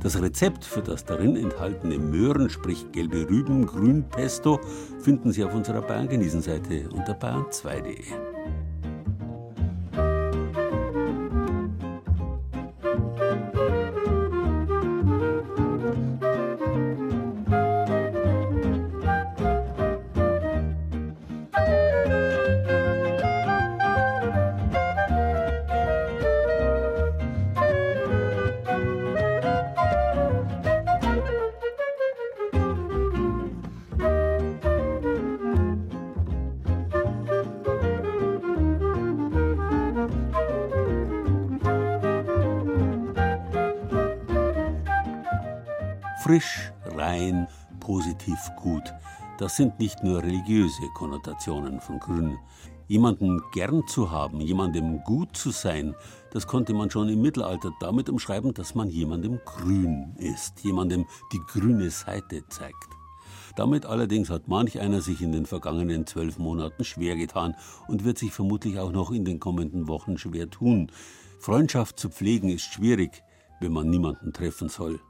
[0.02, 4.58] Das Rezept für das darin enthaltene Möhren, sprich gelbe Rüben, Grünpesto,
[4.98, 8.61] finden Sie auf unserer Bayern genießen Seite unter bayern2.de.
[46.22, 47.48] Frisch, rein,
[47.80, 48.94] positiv, gut.
[49.38, 52.38] Das sind nicht nur religiöse Konnotationen von Grün.
[52.86, 55.96] Jemanden gern zu haben, jemandem gut zu sein,
[56.30, 61.40] das konnte man schon im Mittelalter damit umschreiben, dass man jemandem grün ist, jemandem die
[61.48, 62.88] grüne Seite zeigt.
[63.56, 67.56] Damit allerdings hat manch einer sich in den vergangenen zwölf Monaten schwer getan
[67.88, 70.92] und wird sich vermutlich auch noch in den kommenden Wochen schwer tun.
[71.40, 73.24] Freundschaft zu pflegen ist schwierig,
[73.58, 75.00] wenn man niemanden treffen soll.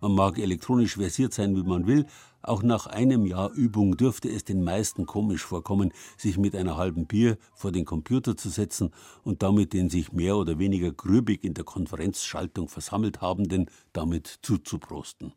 [0.00, 2.06] Man mag elektronisch versiert sein, wie man will,
[2.42, 7.06] auch nach einem Jahr Übung dürfte es den meisten komisch vorkommen, sich mit einer halben
[7.06, 8.92] Bier vor den Computer zu setzen
[9.24, 15.34] und damit den sich mehr oder weniger grübig in der Konferenzschaltung versammelt Habenden damit zuzuprosten.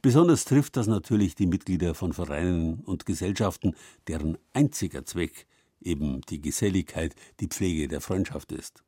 [0.00, 3.74] Besonders trifft das natürlich die Mitglieder von Vereinen und Gesellschaften,
[4.06, 5.46] deren einziger Zweck
[5.80, 8.84] eben die Geselligkeit, die Pflege der Freundschaft ist.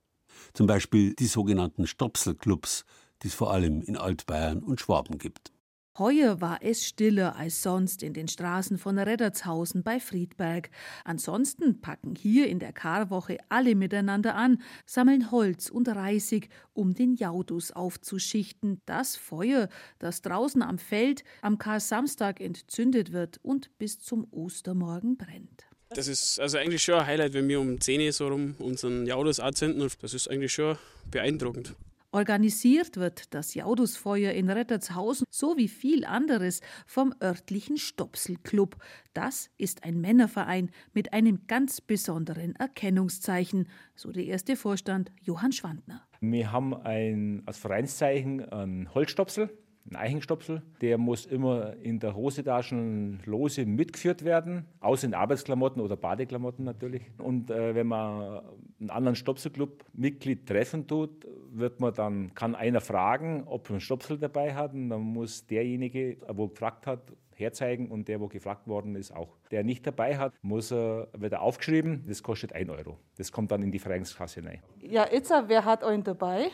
[0.53, 2.85] Zum Beispiel die sogenannten Stopselclubs,
[3.23, 5.53] die es vor allem in Altbayern und Schwaben gibt.
[5.99, 10.71] Heuer war es stiller als sonst in den Straßen von Reddertshausen bei Friedberg.
[11.05, 17.17] Ansonsten packen hier in der Karwoche alle miteinander an, sammeln Holz und Reisig, um den
[17.17, 18.81] Jaudus aufzuschichten.
[18.87, 19.69] Das Feuer,
[19.99, 25.67] das draußen am Feld am Kar-Samstag entzündet wird und bis zum Ostermorgen brennt.
[25.91, 29.07] Das ist also eigentlich schon ein Highlight, wenn wir um 10 Uhr so rum unseren
[29.07, 29.87] Jaudus anzünden.
[30.01, 30.79] Das ist eigentlich schon
[31.11, 31.75] beeindruckend.
[32.13, 38.77] Organisiert wird das Jaudusfeuer in Rettertshausen sowie viel anderes vom örtlichen Stopselclub.
[39.15, 46.03] Das ist ein Männerverein mit einem ganz besonderen Erkennungszeichen, so der erste Vorstand Johann Schwandner.
[46.21, 49.57] Wir haben ein, als Vereinszeichen einen Holzstopsel
[49.89, 50.63] ein Eichenstopsel.
[50.81, 57.03] Der muss immer in der Hosetaschen lose mitgeführt werden, außer in Arbeitsklamotten oder Badeklamotten natürlich.
[57.19, 58.43] Und äh, wenn man
[58.81, 63.81] einen anderen Stopselclub Mitglied treffen tut, wird man dann, kann einer fragen, ob er einen
[63.81, 64.73] Stopsel dabei hat.
[64.73, 69.37] Und dann muss derjenige, wo gefragt hat, herzeigen und der, wo gefragt worden ist, auch.
[69.51, 72.99] Der nicht dabei hat, muss er, wird er aufgeschrieben, das kostet 1 Euro.
[73.17, 74.61] Das kommt dann in die Vereinskasse rein.
[74.81, 76.49] Ja, jetzt, wer hat euch dabei?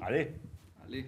[0.00, 0.34] Alle.
[0.84, 1.04] Alle.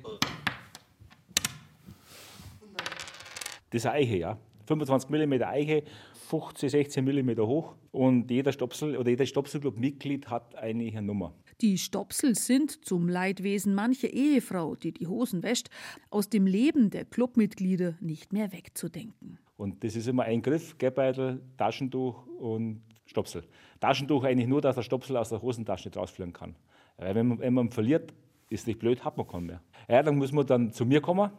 [3.70, 4.38] Das ist eine Eiche, ja.
[4.66, 5.82] 25 mm Eiche,
[6.28, 11.32] 15, 16 mm hoch und jeder Stopsel oder jeder Stopselclub-Mitglied hat eine Nummer.
[11.60, 15.68] Die Stopsel sind zum Leidwesen mancher Ehefrau, die die Hosen wäscht,
[16.10, 19.38] aus dem Leben der Clubmitglieder nicht mehr wegzudenken.
[19.56, 23.42] Und das ist immer ein Griff, Geldbeutel, Taschentuch und Stopsel.
[23.80, 26.54] Taschentuch eigentlich nur, dass der Stopsel aus der Hosentasche nicht rausfliegen kann.
[26.98, 28.12] Weil wenn man, wenn man verliert,
[28.50, 29.62] ist nicht blöd, hat man keinen mehr.
[29.88, 31.30] Ja, dann muss man dann zu mir kommen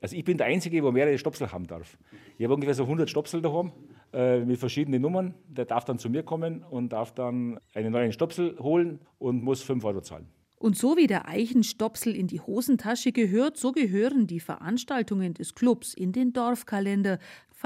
[0.00, 1.96] also ich bin der Einzige, der mehrere Stopsel haben darf.
[2.38, 3.72] Ich habe ungefähr so 100 Stopsel daheim
[4.12, 5.34] äh, mit verschiedenen Nummern.
[5.48, 9.62] Der darf dann zu mir kommen und darf dann einen neuen Stopsel holen und muss
[9.62, 10.26] 5 Euro zahlen.
[10.58, 15.92] Und so wie der Eichenstopsel in die Hosentasche gehört, so gehören die Veranstaltungen des Clubs
[15.92, 17.18] in den Dorfkalender.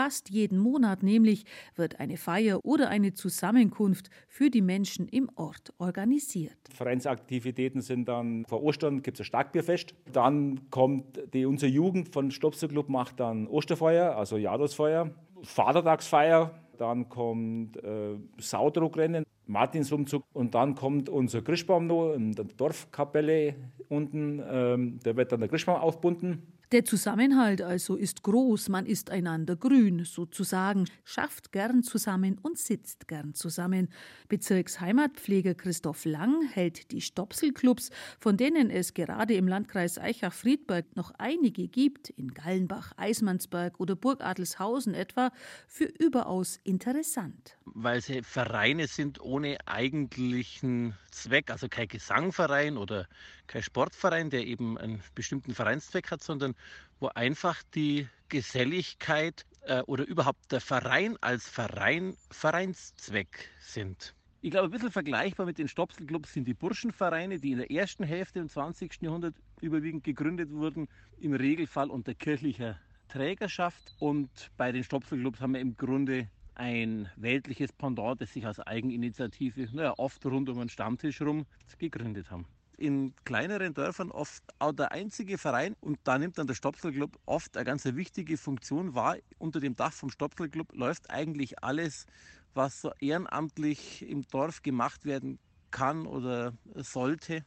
[0.02, 1.44] Fast jeden Monat nämlich
[1.76, 6.56] wird eine Feier oder eine Zusammenkunft für die Menschen im Ort organisiert.
[6.72, 9.94] Vereinsaktivitäten sind dann vor Ostern gibt es ein Starkbierfest.
[10.10, 15.10] Dann kommt die unsere Jugend von Stopselclub macht dann Osterfeuer, also Jahresfeuer,
[15.42, 23.54] Vatertagsfeier dann kommt äh, Saudruckrennen, Martinsumzug und dann kommt unser Christbaum noch in der Dorfkapelle
[23.90, 24.42] unten.
[24.50, 26.58] Ähm, da wird dann der Christbaum aufbunden.
[26.72, 33.08] Der Zusammenhalt also ist groß, man ist einander grün, sozusagen, schafft gern zusammen und sitzt
[33.08, 33.88] gern zusammen.
[34.28, 37.90] Bezirksheimatpfleger Christoph Lang hält die Stopselclubs,
[38.20, 44.20] von denen es gerade im Landkreis Eichach-Friedberg noch einige gibt, in Gallenbach, Eismannsberg oder Burg
[44.20, 45.32] Adelshausen etwa,
[45.66, 47.58] für überaus interessant.
[47.64, 53.08] Weil sie Vereine sind ohne eigentlichen Zweck, also kein Gesangverein oder
[53.50, 56.54] kein Sportverein, der eben einen bestimmten Vereinszweck hat, sondern
[57.00, 64.14] wo einfach die Geselligkeit äh, oder überhaupt der Verein als Verein Vereinszweck sind.
[64.40, 68.04] Ich glaube, ein bisschen vergleichbar mit den Stopselclubs sind die Burschenvereine, die in der ersten
[68.04, 69.02] Hälfte im 20.
[69.02, 70.88] Jahrhundert überwiegend gegründet wurden,
[71.18, 72.78] im Regelfall unter kirchlicher
[73.08, 73.96] Trägerschaft.
[73.98, 79.68] Und bei den Stopselclubs haben wir im Grunde ein weltliches Pendant, das sich als Eigeninitiative,
[79.72, 81.46] naja, oft rund um einen Stammtisch rum
[81.78, 82.46] gegründet haben
[82.80, 87.56] in kleineren Dörfern oft auch der einzige Verein und da nimmt dann der Stopselclub oft
[87.56, 89.16] eine ganz wichtige Funktion wahr.
[89.38, 92.06] Unter dem Dach vom Stopselclub läuft eigentlich alles,
[92.54, 95.38] was so ehrenamtlich im Dorf gemacht werden
[95.70, 97.44] kann oder sollte.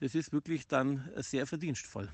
[0.00, 2.08] Das ist wirklich dann sehr verdienstvoll.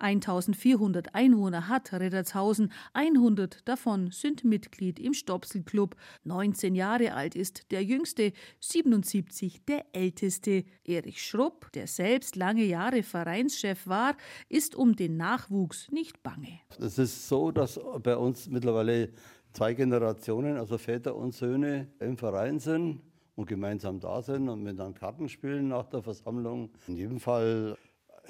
[0.00, 5.94] 1400 Einwohner hat Reddertshausen, 100 davon sind Mitglied im Stopselclub.
[6.24, 10.64] 19 Jahre alt ist der jüngste, 77 der älteste.
[10.84, 14.16] Erich Schrupp, der selbst lange Jahre Vereinschef war,
[14.48, 16.60] ist um den Nachwuchs nicht bange.
[16.78, 19.10] Es ist so, dass bei uns mittlerweile
[19.52, 23.00] zwei Generationen, also Väter und Söhne, im Verein sind
[23.36, 26.70] und gemeinsam da sind und miteinander Karten spielen nach der Versammlung.
[26.86, 27.76] In jedem Fall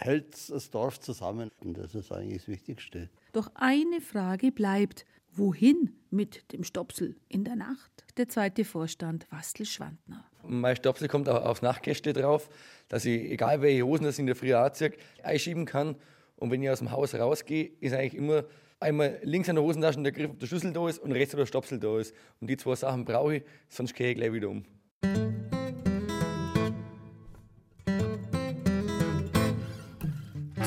[0.01, 3.09] hält das Dorf zusammen und das ist eigentlich das Wichtigste.
[3.33, 5.05] Doch eine Frage bleibt.
[5.33, 8.05] Wohin mit dem Stopsel in der Nacht?
[8.17, 10.25] Der zweite Vorstand, Wastel Schwandner.
[10.45, 12.49] Mein Stopsel kommt auch auf Nachtgäste drauf,
[12.89, 14.93] dass ich, egal welche Hosen das in der Früh anziehe,
[15.23, 15.95] einschieben kann.
[16.35, 18.45] Und wenn ich aus dem Haus rausgehe, ist eigentlich immer
[18.81, 21.39] einmal links an der Hosentasche der Griff, ob der Schlüssel da ist und rechts, ob
[21.39, 22.15] der Stopsel da ist.
[22.41, 24.65] Und die zwei Sachen brauche ich, sonst gehe ich gleich wieder um.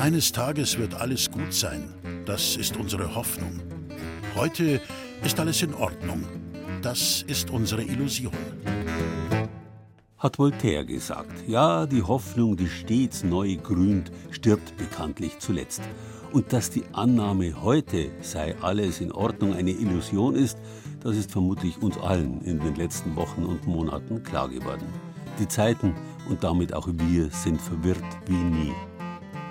[0.04, 1.94] Eines Tages wird alles gut sein.
[2.26, 3.62] Das ist unsere Hoffnung.
[4.34, 4.78] Heute
[5.24, 6.26] ist alles in Ordnung.
[6.82, 8.34] Das ist unsere Illusion.
[10.18, 11.48] Hat Voltaire gesagt.
[11.48, 15.80] Ja, die Hoffnung, die stets neu grünt, stirbt bekanntlich zuletzt.
[16.32, 20.58] Und dass die Annahme heute sei alles in Ordnung eine Illusion ist,
[21.00, 24.86] das ist vermutlich uns allen in den letzten Wochen und Monaten klar geworden.
[25.38, 25.94] Die Zeiten
[26.28, 28.74] und damit auch wir sind verwirrt wie nie.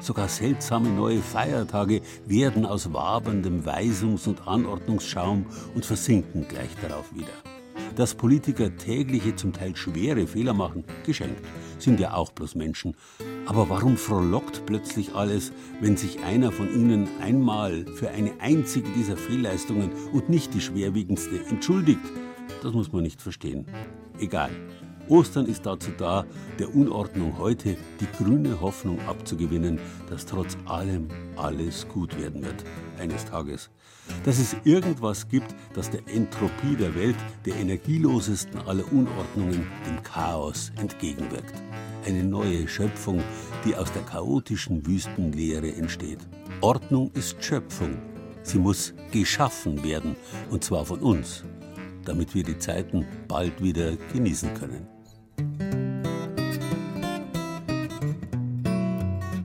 [0.03, 5.45] Sogar seltsame neue Feiertage werden aus waberndem Weisungs- und Anordnungsschaum
[5.75, 7.31] und versinken gleich darauf wieder.
[7.95, 11.41] Dass Politiker tägliche, zum Teil schwere Fehler machen, geschenkt,
[11.79, 12.97] sind ja auch bloß Menschen.
[13.45, 19.15] Aber warum frohlockt plötzlich alles, wenn sich einer von ihnen einmal für eine einzige dieser
[19.15, 22.03] Fehlleistungen und nicht die schwerwiegendste entschuldigt?
[22.61, 23.67] Das muss man nicht verstehen.
[24.19, 24.51] Egal.
[25.09, 26.25] Ostern ist dazu da,
[26.59, 29.79] der Unordnung heute die grüne Hoffnung abzugewinnen,
[30.09, 32.63] dass trotz allem alles gut werden wird,
[32.97, 33.69] eines Tages.
[34.23, 40.71] Dass es irgendwas gibt, das der Entropie der Welt, der energielosesten aller Unordnungen, dem Chaos
[40.79, 41.53] entgegenwirkt.
[42.05, 43.21] Eine neue Schöpfung,
[43.65, 46.19] die aus der chaotischen Wüstenlehre entsteht.
[46.61, 47.97] Ordnung ist Schöpfung.
[48.43, 50.15] Sie muss geschaffen werden,
[50.49, 51.43] und zwar von uns,
[52.05, 54.92] damit wir die Zeiten bald wieder genießen können.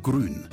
[0.03, 0.45] Grün.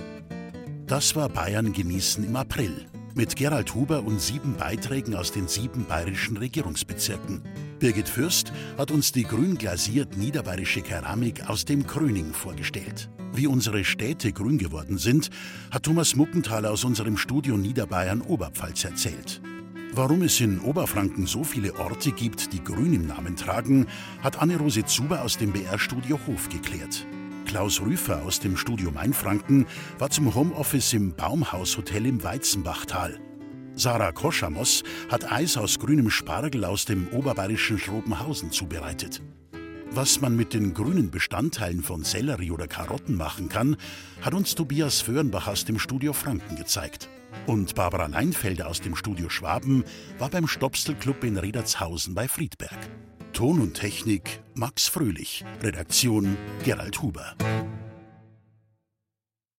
[0.87, 2.85] Das war Bayern genießen im April.
[3.13, 7.41] Mit Gerald Huber und sieben Beiträgen aus den sieben bayerischen Regierungsbezirken.
[7.79, 13.09] Birgit Fürst hat uns die grün glasiert niederbayerische Keramik aus dem Grüning vorgestellt.
[13.33, 15.29] Wie unsere Städte grün geworden sind,
[15.71, 19.41] hat Thomas Muckenthaler aus unserem Studio Niederbayern Oberpfalz erzählt.
[19.97, 23.87] Warum es in Oberfranken so viele Orte gibt, die grün im Namen tragen,
[24.21, 27.07] hat Anne-Rose Zuber aus dem BR-Studio Hof geklärt.
[27.45, 29.65] Klaus Rüfer aus dem Studio Mainfranken
[29.97, 33.21] war zum Homeoffice im Baumhaushotel im Weizenbachtal.
[33.75, 39.21] Sarah Koschamos hat Eis aus grünem Spargel aus dem oberbayerischen Schrobenhausen zubereitet.
[39.91, 43.77] Was man mit den grünen Bestandteilen von Sellerie oder Karotten machen kann,
[44.21, 47.07] hat uns Tobias Föhrenbach aus dem Studio Franken gezeigt.
[47.47, 49.83] Und Barbara Leinfelder aus dem Studio Schwaben
[50.17, 52.77] war beim Stopselclub in Riedertshausen bei Friedberg.
[53.33, 57.35] Ton und Technik Max Fröhlich, Redaktion Gerald Huber.